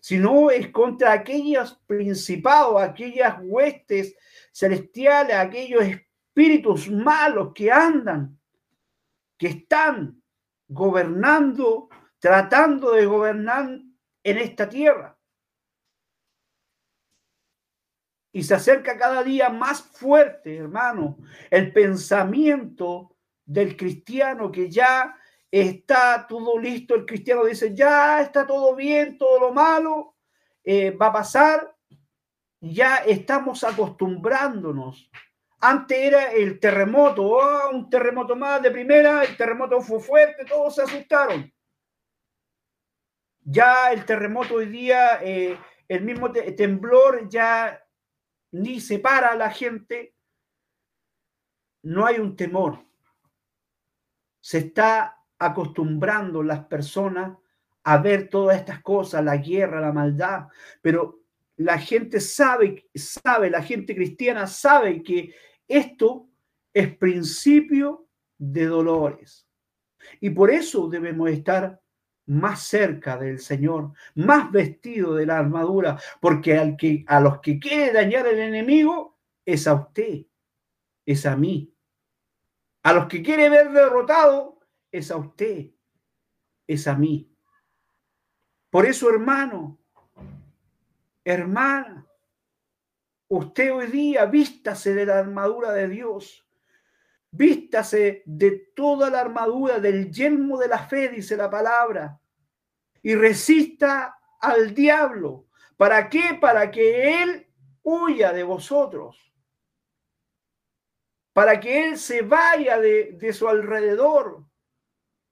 sino 0.02 0.50
es 0.50 0.70
contra 0.70 1.14
aquellos 1.14 1.80
principados, 1.86 2.82
aquellas 2.82 3.38
huestes 3.44 4.18
celestiales, 4.52 5.36
aquellos 5.36 5.84
espíritus 5.84 6.90
malos 6.90 7.54
que 7.54 7.72
andan, 7.72 8.38
que 9.38 9.48
están 9.48 10.22
gobernando, 10.68 11.88
tratando 12.18 12.94
de 12.94 13.06
gobernar 13.06 13.80
en 14.24 14.38
esta 14.38 14.68
tierra. 14.68 15.18
Y 18.34 18.42
se 18.42 18.56
acerca 18.56 18.98
cada 18.98 19.24
día 19.24 19.50
más 19.50 19.84
fuerte, 19.84 20.58
hermano, 20.58 21.20
el 21.52 21.72
pensamiento 21.72 23.16
del 23.46 23.78
cristiano 23.78 24.52
que 24.52 24.70
ya 24.70 25.16
está 25.52 26.26
todo 26.28 26.58
listo. 26.58 26.96
El 26.96 27.06
cristiano 27.06 27.46
dice, 27.46 27.76
ya 27.76 28.22
está 28.22 28.48
todo 28.48 28.76
bien, 28.76 29.18
todo 29.18 29.40
lo 29.40 29.54
malo 29.54 30.16
eh, 30.64 30.92
va 30.92 31.08
a 31.08 31.14
pasar. 31.14 31.76
Ya 32.62 32.98
estamos 32.98 33.64
acostumbrándonos 33.64 35.12
antes 35.62 35.96
era 35.96 36.32
el 36.32 36.60
terremoto, 36.60 37.24
oh, 37.24 37.70
un 37.70 37.88
terremoto 37.88 38.36
más 38.36 38.64
de 38.64 38.72
primera, 38.72 39.24
el 39.24 39.38
terremoto 39.38 39.80
fue 39.80 40.00
fuerte, 40.00 40.44
todos 40.46 40.74
se 40.74 40.82
asustaron. 40.82 41.54
Ya 43.44 43.92
el 43.92 44.04
terremoto 44.04 44.56
hoy 44.56 44.66
día, 44.66 45.20
eh, 45.22 45.58
el 45.88 46.04
mismo 46.04 46.32
temblor 46.32 47.30
ya 47.30 47.80
ni 48.52 48.82
separa 48.82 49.30
a 49.30 49.36
la 49.36 49.52
gente, 49.52 50.16
no 51.84 52.08
hay 52.08 52.18
un 52.18 52.36
temor. 52.36 52.84
Se 54.40 54.58
está 54.58 55.21
acostumbrando 55.46 56.44
las 56.44 56.66
personas 56.66 57.38
a 57.84 57.98
ver 57.98 58.30
todas 58.30 58.58
estas 58.58 58.82
cosas, 58.82 59.24
la 59.24 59.38
guerra, 59.38 59.82
la 59.82 59.92
maldad, 59.92 60.48
pero 60.82 61.22
la 61.58 61.78
gente 61.80 62.20
sabe, 62.20 62.90
sabe, 62.94 63.50
la 63.50 63.62
gente 63.62 63.96
cristiana 63.96 64.48
sabe 64.48 65.04
que 65.04 65.34
esto 65.68 66.28
es 66.74 66.96
principio 66.96 68.08
de 68.38 68.66
dolores. 68.66 69.48
Y 70.20 70.32
por 70.32 70.52
eso 70.52 70.88
debemos 70.88 71.30
estar 71.30 71.80
más 72.26 72.64
cerca 72.64 73.18
del 73.18 73.40
Señor, 73.40 73.92
más 74.16 74.52
vestido 74.52 75.16
de 75.16 75.26
la 75.26 75.40
armadura, 75.40 76.00
porque 76.20 76.58
al 76.58 76.78
que, 76.78 77.04
a 77.08 77.20
los 77.20 77.40
que 77.40 77.60
quiere 77.60 77.92
dañar 77.92 78.28
el 78.28 78.40
enemigo 78.40 79.20
es 79.46 79.68
a 79.68 79.74
usted, 79.74 80.26
es 81.06 81.26
a 81.26 81.36
mí. 81.36 81.74
A 82.84 82.94
los 82.94 83.08
que 83.08 83.22
quiere 83.22 83.50
ver 83.50 83.72
derrotado 83.72 84.61
es 84.92 85.12
a 85.12 85.18
usted, 85.18 85.72
es 86.68 86.88
a 86.88 86.96
mí. 86.96 87.34
Por 88.70 88.86
eso, 88.86 89.10
hermano, 89.10 89.80
hermana, 91.24 92.02
Usted 93.34 93.72
hoy 93.74 93.88
día 93.88 94.26
vístase 94.26 94.94
de 94.94 95.06
la 95.06 95.20
armadura 95.20 95.72
de 95.72 95.88
Dios. 95.88 96.46
Vístase 97.32 98.24
de 98.26 98.74
toda 98.76 99.10
la 99.10 99.22
armadura, 99.22 99.80
del 99.80 100.12
yelmo 100.12 100.58
de 100.58 100.68
la 100.68 100.80
fe, 100.80 101.08
dice 101.08 101.38
la 101.38 101.50
palabra. 101.50 102.20
Y 103.02 103.16
resista 103.16 104.20
al 104.42 104.76
diablo. 104.76 105.48
¿Para 105.78 106.10
qué? 106.10 106.38
Para 106.42 106.70
que 106.70 107.24
él 107.24 107.48
huya 107.84 108.34
de 108.34 108.44
vosotros. 108.44 109.34
Para 111.32 111.58
que 111.58 111.88
él 111.88 111.98
se 111.98 112.24
vaya 112.24 112.82
de, 112.82 113.14
de 113.14 113.32
su 113.32 113.48
alrededor 113.48 114.46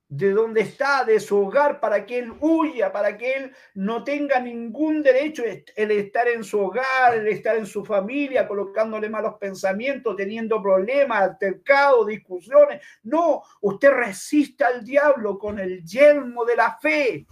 de 0.10 0.32
donde 0.32 0.62
está, 0.62 1.06
de 1.06 1.20
su 1.20 1.38
hogar, 1.38 1.80
para 1.80 2.04
que 2.04 2.18
él 2.18 2.34
huya, 2.40 2.92
para 2.92 3.16
que 3.16 3.32
él 3.32 3.56
no 3.76 4.04
tenga 4.04 4.40
ningún 4.40 5.04
derecho 5.04 5.44
el 5.46 5.92
estar 5.92 6.28
en 6.28 6.44
su 6.44 6.60
hogar, 6.60 7.14
el 7.14 7.28
estar 7.28 7.56
en 7.56 7.68
su 7.68 7.86
familia, 7.86 8.48
colocándole 8.48 9.08
malos 9.08 9.36
pensamientos, 9.36 10.16
teniendo 10.16 10.64
problemas, 10.64 11.22
altercados, 11.22 12.08
discusiones. 12.08 12.82
No, 13.04 13.44
usted 13.62 13.92
resista 13.92 14.68
al 14.68 14.84
diablo 14.84 15.38
con 15.38 15.60
el 15.60 15.86
yelmo 15.86 16.44
de 16.44 16.56
la 16.56 16.76
fe, 16.80 17.28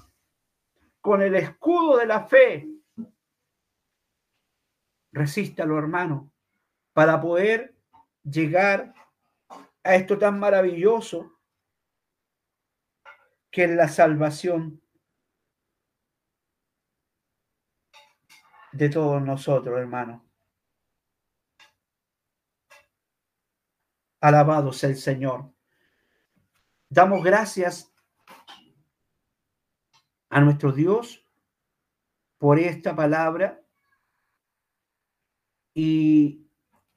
con 1.02 1.24
el 1.24 1.34
escudo 1.36 1.98
de 1.98 2.06
la 2.06 2.28
fe. 2.28 2.68
Resístalo, 5.12 5.80
hermano, 5.80 6.32
para 6.94 7.20
poder 7.20 7.74
llegar 8.24 8.94
a 9.84 9.96
esto 9.96 10.16
tan 10.20 10.38
maravilloso 10.38 11.37
que 13.58 13.68
la 13.68 13.88
salvación 13.88 14.80
de 18.72 18.88
todos 18.88 19.20
nosotros, 19.20 19.80
hermanos. 19.80 20.22
Alabado 24.22 24.72
sea 24.72 24.91
el 24.91 24.95
Señor. 24.95 25.51
Damos 26.88 27.24
gracias 27.24 27.91
a 30.30 30.39
nuestro 30.39 30.72
Dios 30.72 31.26
por 32.38 32.60
esta 32.60 32.95
palabra. 32.95 33.66
Y 35.74 36.47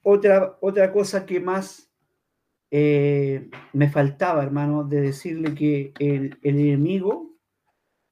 otra, 0.03 0.59
otra 0.61 0.91
cosa 0.91 1.25
que 1.25 1.39
más 1.39 1.90
eh, 2.73 3.49
me 3.73 3.89
faltaba, 3.89 4.41
hermano, 4.43 4.85
de 4.85 5.01
decirle 5.01 5.53
que 5.53 5.93
el, 5.99 6.39
enemigo 6.41 7.35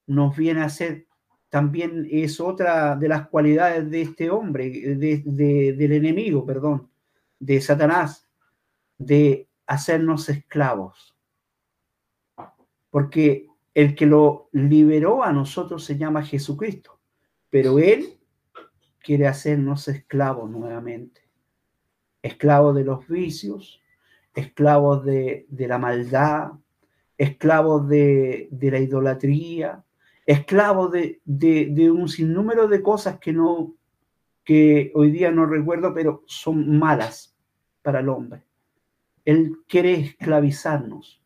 nos 0.06 0.36
viene 0.36 0.62
a 0.62 0.66
hacer, 0.66 1.08
también 1.48 2.06
es 2.12 2.42
otra 2.42 2.98
de 2.98 3.08
las 3.08 3.30
cualidades 3.30 3.90
de 3.90 4.02
este 4.02 4.30
hombre, 4.30 4.70
del 4.70 5.92
enemigo, 5.94 6.46
perdón, 6.46 6.90
de 7.40 7.62
Satanás, 7.62 8.28
de 8.98 9.48
hacernos 9.66 10.28
esclavos. 10.28 11.16
Porque 12.90 13.48
el 13.74 13.96
que 13.96 14.08
lo 14.08 14.50
liberó 14.52 15.24
a 15.24 15.32
nosotros 15.32 15.86
se 15.86 15.98
llama 15.98 16.26
Jesucristo, 16.26 17.00
pero 17.50 17.80
Él 17.80 18.20
quiere 19.00 19.26
hacernos 19.26 19.88
esclavos 19.88 20.50
nuevamente, 20.50 21.22
esclavos 22.22 22.76
de 22.76 22.84
los 22.84 23.08
vicios, 23.08 23.79
esclavos 24.40 25.04
de, 25.04 25.46
la 25.50 25.78
maldad, 25.78 26.52
esclavos 27.18 27.88
de, 27.88 28.50
la 28.52 28.80
idolatría, 28.80 29.84
esclavos 30.26 30.92
de, 30.92 31.22
de, 31.26 31.92
un 31.92 32.08
sinnúmero 32.10 32.68
de 32.68 32.82
cosas 32.82 33.20
que 33.20 33.34
no 33.34 33.76
que 34.44 34.92
hoy 34.96 35.12
día 35.12 35.30
no 35.30 35.46
recuerdo, 35.46 35.94
pero 35.94 36.24
son 36.26 36.80
malas 36.80 37.36
para 37.84 38.00
el 38.00 38.10
hombre. 38.10 38.42
Él 39.24 39.58
quiere 39.68 39.94
esclavizarnos. 39.94 41.22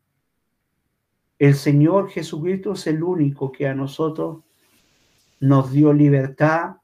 El 1.38 1.54
Señor 1.54 2.10
Jesucristo 2.10 2.72
es 2.72 2.86
el 2.86 3.02
único 3.02 3.50
que 3.50 3.66
a 3.66 3.74
nosotros 3.74 4.42
nos 5.40 5.72
dio 5.72 5.94
libertad 5.94 6.76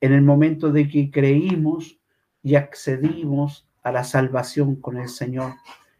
en 0.00 0.12
el 0.12 0.22
momento 0.22 0.72
de 0.72 0.88
que 0.88 1.12
creímos 1.12 2.00
y 2.42 2.56
accedimos 2.56 3.69
a 3.82 3.92
la 3.92 4.04
salvación 4.04 4.76
con 4.76 4.96
el 4.96 5.08
Señor 5.08 5.54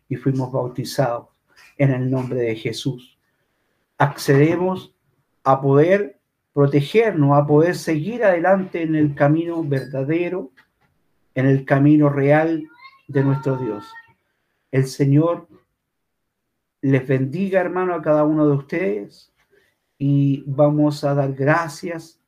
y 0.08 0.16
fuimos 0.16 0.52
bautizados 0.52 1.28
en 1.78 1.90
el 1.92 2.10
nombre 2.10 2.40
de 2.40 2.56
Jesús. 2.56 3.18
Accedemos 3.96 4.94
a 5.44 5.60
poder 5.60 6.20
protegernos, 6.52 7.38
a 7.38 7.46
poder 7.46 7.76
seguir 7.76 8.24
adelante 8.24 8.82
en 8.82 8.94
el 8.94 9.14
camino 9.14 9.62
verdadero, 9.64 10.50
en 11.34 11.46
el 11.46 11.64
camino 11.64 12.08
real 12.08 12.68
de 13.08 13.24
nuestro 13.24 13.56
Dios. 13.56 13.86
El 14.70 14.86
Señor 14.86 15.48
les 16.82 17.06
bendiga, 17.06 17.60
hermano, 17.60 17.94
a 17.94 18.02
cada 18.02 18.24
uno 18.24 18.46
de 18.46 18.56
ustedes 18.56 19.32
y 19.98 20.42
vamos 20.46 21.04
a 21.04 21.14
dar 21.14 21.32
gracias 21.32 22.19